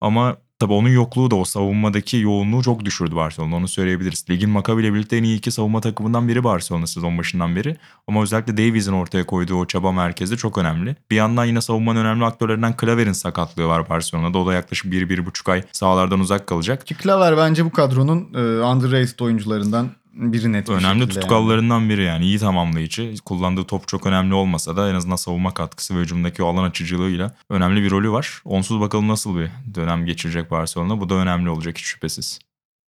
Ama 0.00 0.36
tabii 0.64 0.72
onun 0.72 0.88
yokluğu 0.88 1.30
da 1.30 1.36
o 1.36 1.44
savunmadaki 1.44 2.16
yoğunluğu 2.16 2.62
çok 2.62 2.84
düşürdü 2.84 3.16
Barcelona 3.16 3.56
onu 3.56 3.68
söyleyebiliriz. 3.68 4.24
Ligin 4.30 4.50
Maccabi 4.50 4.82
ile 4.82 4.94
birlikte 4.94 5.16
en 5.16 5.22
iyi 5.22 5.38
iki 5.38 5.50
savunma 5.50 5.80
takımından 5.80 6.28
biri 6.28 6.44
Barcelona 6.44 6.86
sezon 6.86 7.18
başından 7.18 7.56
beri. 7.56 7.76
Ama 8.08 8.22
özellikle 8.22 8.56
Davies'in 8.56 8.92
ortaya 8.92 9.26
koyduğu 9.26 9.54
o 9.54 9.66
çaba 9.66 9.92
merkezi 9.92 10.36
çok 10.36 10.58
önemli. 10.58 10.96
Bir 11.10 11.16
yandan 11.16 11.44
yine 11.44 11.60
savunmanın 11.60 12.00
önemli 12.00 12.24
aktörlerinden 12.24 12.76
Klaver'in 12.76 13.12
sakatlığı 13.12 13.66
var 13.66 13.88
Barcelona'da. 13.88 14.38
O 14.38 14.46
da 14.46 14.52
yaklaşık 14.52 14.92
1-1,5 14.92 15.52
ay 15.52 15.62
sahalardan 15.72 16.20
uzak 16.20 16.46
kalacak. 16.46 16.86
Ki 16.86 16.94
Klaver 16.94 17.36
bence 17.36 17.64
bu 17.64 17.70
kadronun 17.70 18.28
e, 18.34 18.38
underrated 18.64 19.18
oyuncularından 19.18 19.88
biri 20.14 20.52
net 20.52 20.68
bir 20.68 20.72
Önemli 20.72 20.84
şekilde 20.84 21.02
yani. 21.02 21.14
tutukallarından 21.14 21.88
biri 21.88 22.02
yani 22.04 22.24
iyi 22.24 22.38
tamamlayıcı. 22.38 23.14
Kullandığı 23.24 23.64
top 23.64 23.88
çok 23.88 24.06
önemli 24.06 24.34
olmasa 24.34 24.76
da 24.76 24.90
en 24.90 24.94
azından 24.94 25.16
savunma 25.16 25.54
katkısı 25.54 25.96
ve 25.96 26.00
hücumdaki 26.00 26.42
o 26.42 26.46
alan 26.46 26.64
açıcılığıyla 26.64 27.34
önemli 27.50 27.82
bir 27.82 27.90
rolü 27.90 28.10
var. 28.10 28.42
Onsuz 28.44 28.80
bakalım 28.80 29.08
nasıl 29.08 29.38
bir 29.38 29.50
dönem 29.74 30.06
geçirecek 30.06 30.50
Barcelona. 30.50 31.00
Bu 31.00 31.08
da 31.08 31.14
önemli 31.14 31.50
olacak 31.50 31.78
hiç 31.78 31.84
şüphesiz. 31.84 32.38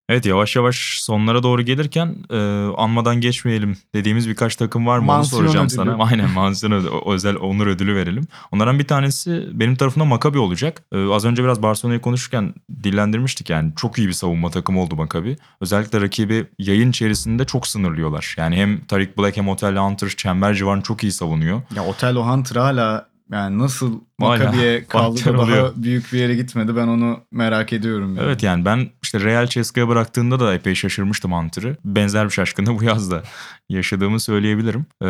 Evet 0.09 0.25
yavaş 0.25 0.55
yavaş 0.55 0.99
sonlara 1.01 1.43
doğru 1.43 1.61
gelirken 1.61 2.15
e, 2.29 2.37
anmadan 2.77 3.21
geçmeyelim 3.21 3.77
dediğimiz 3.95 4.29
birkaç 4.29 4.55
takım 4.55 4.87
var 4.87 4.99
mı 4.99 5.11
onu 5.11 5.25
soracağım 5.25 5.65
ödülü. 5.65 5.75
sana. 5.75 5.97
Aynen 6.03 6.29
mansiyon 6.29 6.71
ödülü, 6.71 6.89
özel 7.05 7.35
onur 7.35 7.67
ödülü 7.67 7.95
verelim. 7.95 8.27
Onlardan 8.51 8.79
bir 8.79 8.87
tanesi 8.87 9.49
benim 9.53 9.75
tarafımda 9.75 10.05
Maccabi 10.05 10.39
olacak. 10.39 10.83
E, 10.91 11.07
az 11.09 11.25
önce 11.25 11.43
biraz 11.43 11.63
Barcelona'yı 11.63 12.01
konuşurken 12.01 12.53
dillendirmiştik 12.83 13.49
yani 13.49 13.73
çok 13.75 13.97
iyi 13.97 14.07
bir 14.07 14.13
savunma 14.13 14.49
takımı 14.49 14.81
oldu 14.81 14.95
Maccabi. 14.95 15.37
Özellikle 15.61 16.01
rakibi 16.01 16.47
yayın 16.59 16.89
içerisinde 16.89 17.45
çok 17.45 17.67
sınırlıyorlar. 17.67 18.35
Yani 18.37 18.55
hem 18.55 18.85
Tariq 18.85 19.09
Black 19.17 19.37
hem 19.37 19.49
Otel 19.49 19.77
Hunter 19.77 20.09
çember 20.09 20.53
civarını 20.53 20.83
çok 20.83 21.03
iyi 21.03 21.11
savunuyor. 21.11 21.61
Ya 21.75 21.85
Otello 21.85 22.23
Hunter 22.27 22.55
hala 22.55 23.13
yani 23.31 23.59
nasıl 23.59 23.99
Hala 24.19 24.29
Maccabi'ye 24.29 24.85
kaldı 24.85 25.19
daha 25.25 25.71
büyük 25.75 26.13
bir 26.13 26.19
yere 26.19 26.35
gitmedi 26.35 26.75
ben 26.75 26.87
onu 26.87 27.19
merak 27.31 27.73
ediyorum. 27.73 28.15
yani. 28.15 28.25
Evet 28.25 28.43
yani 28.43 28.65
ben 28.65 28.89
işte 29.03 29.19
Real 29.19 29.47
Ceska'ya 29.47 29.87
bıraktığında 29.87 30.39
da 30.39 30.53
epey 30.53 30.75
şaşırmıştım 30.75 31.33
Hunter'ı. 31.33 31.77
Benzer 31.85 32.25
bir 32.25 32.31
şaşkınlığı 32.31 32.79
bu 32.79 32.83
yazda 32.83 33.23
yaşadığımı 33.69 34.19
söyleyebilirim. 34.19 34.85
Ee, 35.01 35.07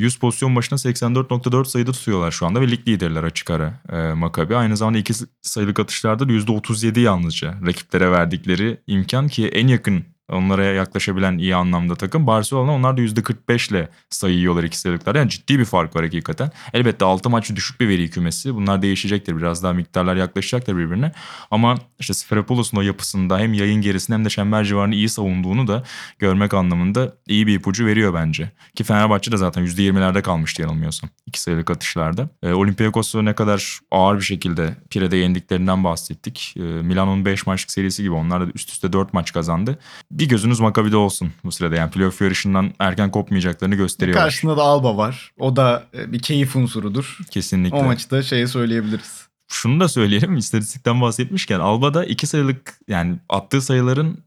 100 0.00 0.18
pozisyon 0.18 0.56
başına 0.56 0.78
84.4 0.78 1.64
sayıda 1.64 1.92
tutuyorlar 1.92 2.30
şu 2.30 2.46
anda 2.46 2.60
ve 2.60 2.70
lig 2.70 2.88
liderler 2.88 3.24
açık 3.24 3.50
ara 3.50 3.80
e, 3.92 4.12
Maccabi. 4.12 4.56
Aynı 4.56 4.76
zamanda 4.76 4.98
iki 4.98 5.14
sayılık 5.42 5.80
atışlarda 5.80 6.28
da 6.28 6.32
%37 6.32 7.00
yalnızca 7.00 7.54
rakiplere 7.66 8.10
verdikleri 8.10 8.80
imkan 8.86 9.28
ki 9.28 9.48
en 9.48 9.66
yakın 9.66 10.04
onlara 10.32 10.64
yaklaşabilen 10.64 11.38
iyi 11.38 11.54
anlamda 11.56 11.94
takım 11.94 12.26
Barcelona. 12.26 12.72
Onlar 12.72 12.96
da 12.96 13.00
%45 13.00 13.70
ile 13.70 13.88
sayı 14.10 14.34
yiyorlar 14.36 14.64
iki 14.64 14.78
sayılıklarda. 14.78 15.18
Yani 15.18 15.30
ciddi 15.30 15.58
bir 15.58 15.64
fark 15.64 15.96
var 15.96 16.04
hakikaten. 16.04 16.50
Elbette 16.72 17.04
6 17.04 17.30
maç 17.30 17.50
düşük 17.56 17.80
bir 17.80 17.88
veri 17.88 18.10
kümesi. 18.10 18.45
Bunlar 18.54 18.82
değişecektir. 18.82 19.36
Biraz 19.36 19.62
daha 19.62 19.72
miktarlar 19.72 20.16
yaklaşacaktır 20.16 20.76
birbirine. 20.76 21.12
Ama 21.50 21.74
işte 21.98 22.14
Sferapoulos'un 22.14 22.76
o 22.76 22.80
yapısında 22.80 23.38
hem 23.38 23.54
yayın 23.54 23.80
gerisinde 23.80 24.16
hem 24.16 24.24
de 24.24 24.28
çember 24.28 24.64
civarını 24.64 24.94
iyi 24.94 25.08
savunduğunu 25.08 25.66
da 25.68 25.82
görmek 26.18 26.54
anlamında 26.54 27.12
iyi 27.28 27.46
bir 27.46 27.54
ipucu 27.54 27.86
veriyor 27.86 28.14
bence. 28.14 28.50
Ki 28.74 28.84
Fenerbahçe 28.84 29.32
de 29.32 29.36
zaten 29.36 29.66
%20'lerde 29.66 30.22
kalmıştı 30.22 30.62
yanılmıyorsam. 30.62 31.10
iki 31.26 31.40
sayılık 31.40 31.70
atışlarda. 31.70 32.28
E, 32.42 32.52
Olympiakos'u 32.52 33.24
ne 33.24 33.32
kadar 33.32 33.78
ağır 33.90 34.16
bir 34.16 34.24
şekilde 34.24 34.76
Pire'de 34.90 35.16
yendiklerinden 35.16 35.84
bahsettik. 35.84 36.54
E, 36.56 36.60
Milano'nun 36.60 37.24
5 37.24 37.46
maçlık 37.46 37.70
serisi 37.70 38.02
gibi 38.02 38.12
onlar 38.12 38.40
da 38.40 38.50
üst 38.54 38.70
üste 38.70 38.92
4 38.92 39.12
maç 39.14 39.32
kazandı. 39.32 39.78
Bir 40.10 40.28
gözünüz 40.28 40.60
Maccabi'de 40.60 40.96
olsun 40.96 41.32
bu 41.44 41.52
sırada. 41.52 41.76
Yani 41.76 41.90
playoff 41.90 42.20
yarışından 42.20 42.72
erken 42.78 43.10
kopmayacaklarını 43.10 43.74
gösteriyor. 43.74 44.18
Karşısında 44.18 44.56
da 44.56 44.62
Alba 44.62 44.96
var. 44.96 45.32
O 45.38 45.56
da 45.56 45.84
e, 45.98 46.12
bir 46.12 46.18
keyif 46.18 46.56
unsurudur. 46.56 47.18
Kesinlikle. 47.30 47.76
O 47.76 47.84
maçı 47.84 48.10
da 48.10 48.22
şeye 48.36 48.46
söyleyebiliriz. 48.46 49.28
Şunu 49.48 49.80
da 49.80 49.88
söyleyelim 49.88 50.36
istatistikten 50.36 51.00
bahsetmişken 51.00 51.60
Alba'da 51.60 52.04
iki 52.04 52.26
sayılık 52.26 52.78
yani 52.88 53.18
attığı 53.28 53.62
sayıların 53.62 54.18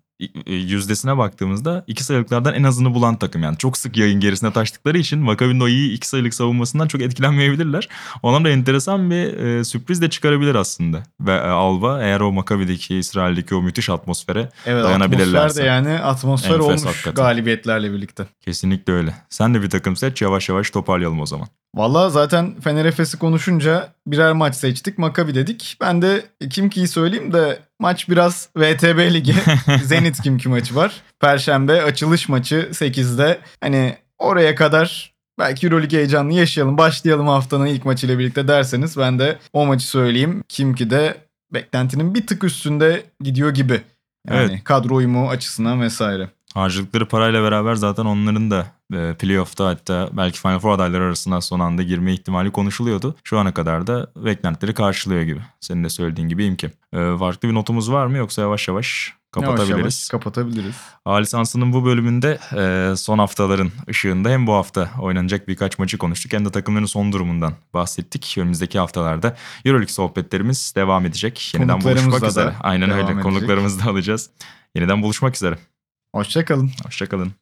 yüzdesine 0.48 1.18
baktığımızda 1.18 1.84
iki 1.88 2.04
sayılıklardan 2.04 2.54
en 2.54 2.64
azını 2.64 2.94
bulan 2.94 3.16
takım 3.16 3.44
yani 3.44 3.58
çok 3.58 3.78
sık 3.78 3.98
yayın 3.98 4.20
gerisine 4.20 4.54
taştıkları 4.54 4.98
için 4.98 5.20
Maccabi'nin 5.20 5.60
o 5.60 5.68
iyi 5.68 5.92
iki 5.94 6.08
sayılık 6.08 6.34
savunmasından 6.34 6.88
çok 6.88 7.02
etkilenmeyebilirler. 7.02 7.90
Ona 8.24 8.46
da 8.46 8.50
enteresan 8.50 9.12
bir 9.12 9.38
e, 9.38 9.64
sürpriz 9.64 10.02
de 10.02 10.10
çıkarabilir 10.10 10.56
aslında. 10.56 11.04
Ve 11.22 11.32
e, 11.34 11.40
Alba 11.40 12.02
eğer 12.04 12.20
o 12.20 12.32
Maccabi'deki 12.32 12.96
İsrail'deki 12.96 13.56
o 13.56 13.62
müthiş 13.62 13.90
atmosfere 13.90 14.50
Evet 14.66 14.84
Dayanabilirlerse. 14.84 15.38
atmosfer 15.40 15.64
de 15.64 15.68
yani 15.68 16.00
atmosfer 16.00 16.50
Enfes 16.56 16.66
olmuş 16.68 16.86
hakikaten. 16.86 17.14
galibiyetlerle 17.24 17.94
birlikte. 17.94 18.26
kesinlikle 18.42 18.94
öyle. 18.94 19.14
Sen 19.30 19.54
de 19.54 19.62
bir 19.62 19.70
takım 19.70 19.96
seç 19.96 20.22
yavaş 20.22 20.50
yavaş 20.50 20.70
toparlayalım 20.70 21.20
o 21.22 21.26
zaman. 21.26 21.48
Valla 21.76 22.10
zaten 22.10 22.56
Fener 22.62 22.86
Efes'i 22.86 23.18
konuşunca 23.20 23.94
birer 24.08 24.34
maç 24.34 24.56
seçtik. 24.56 24.98
Maccabi 24.98 25.36
dedik. 25.36 25.78
Ben 25.82 26.02
de 26.02 26.26
kim 26.50 26.70
ki'yi 26.70 26.88
söyleyeyim 26.88 27.34
de 27.34 27.60
maç 27.80 28.10
biraz 28.10 28.50
VTB 28.58 29.14
Ligi. 29.14 29.36
Zenit 29.84 30.22
kim 30.22 30.38
ki 30.38 30.50
maçı 30.50 30.76
var. 30.76 31.02
Perşembe 31.20 31.82
açılış 31.84 32.30
maçı 32.30 32.70
8'de. 32.72 33.40
Hani 33.62 33.98
oraya 34.18 34.56
kadar 34.56 35.14
belki 35.40 35.68
Euroleague 35.68 36.00
heyecanını 36.00 36.34
yaşayalım. 36.34 36.78
Başlayalım 36.78 37.28
haftanın 37.28 37.66
ilk 37.66 37.86
maçıyla 37.86 38.20
birlikte 38.20 38.48
derseniz 38.48 38.98
ben 38.98 39.20
de 39.20 39.38
o 39.54 39.66
maçı 39.66 39.88
söyleyeyim. 39.88 40.44
Kim 40.50 40.76
ki 40.76 40.90
de 40.90 41.18
beklentinin 41.54 42.16
bir 42.16 42.28
tık 42.28 42.44
üstünde 42.44 43.04
gidiyor 43.22 43.54
gibi. 43.54 43.82
Yani 44.28 44.52
Evet. 44.52 44.64
kadro 44.64 44.96
uyumu 44.96 45.30
açısından 45.30 45.82
vesaire. 45.82 46.30
Harcadıkları 46.54 47.08
parayla 47.08 47.44
beraber 47.44 47.76
zaten 47.76 48.06
onların 48.06 48.52
da 48.52 48.68
e, 48.94 49.14
playoff'ta 49.14 49.68
hatta 49.68 50.10
belki 50.14 50.40
Final 50.40 50.60
Four 50.60 50.72
adayları 50.72 51.04
arasında 51.04 51.42
son 51.42 51.60
anda 51.60 51.84
girme 51.84 52.14
ihtimali 52.14 52.52
konuşuluyordu. 52.52 53.16
Şu 53.24 53.40
ana 53.40 53.54
kadar 53.54 53.88
da 53.88 54.12
beklentileri 54.16 54.74
karşılıyor 54.74 55.22
gibi. 55.22 55.42
Senin 55.60 55.84
de 55.84 55.90
söylediğin 55.90 56.30
gibi 56.30 56.46
imkan. 56.46 56.72
E, 56.94 57.18
farklı 57.18 57.50
bir 57.50 57.54
notumuz 57.54 57.92
var 57.92 58.06
mı 58.06 58.18
yoksa 58.18 58.42
yavaş 58.42 58.68
yavaş 58.68 59.14
kapatabiliriz. 59.32 59.70
Yavaş 59.70 59.82
yavaş 59.84 60.08
kapatabiliriz. 60.08 60.76
A 61.06 61.16
lisansının 61.16 61.74
bu 61.74 61.86
bölümünde 61.86 62.40
e, 62.58 62.96
son 62.96 63.20
haftaların 63.20 63.72
ışığında 63.90 64.30
hem 64.30 64.48
bu 64.48 64.54
hafta 64.54 64.90
oynanacak 65.02 65.48
birkaç 65.48 65.80
maçı 65.80 65.98
konuştuk 65.98 66.34
hem 66.34 66.46
de 66.46 66.52
takımların 66.52 66.86
son 66.86 67.12
durumundan 67.12 67.54
bahsettik. 67.74 68.36
Önümüzdeki 68.38 68.80
haftalarda 68.80 69.36
Euroleague 69.66 69.94
sohbetlerimiz 69.94 70.74
devam 70.76 71.06
edecek. 71.06 71.52
Yeniden 71.54 71.82
buluşmak 71.82 72.24
üzere. 72.24 72.54
Aynen 72.62 72.92
öyle. 72.92 73.04
edecek. 73.04 73.24
Konuklarımızı 73.24 73.86
da 73.86 73.90
alacağız. 73.90 74.30
Yeniden 74.76 75.04
buluşmak 75.04 75.36
üzere. 75.36 75.58
Hoşçakalın. 76.16 76.72
Hoşçakalın. 76.86 77.34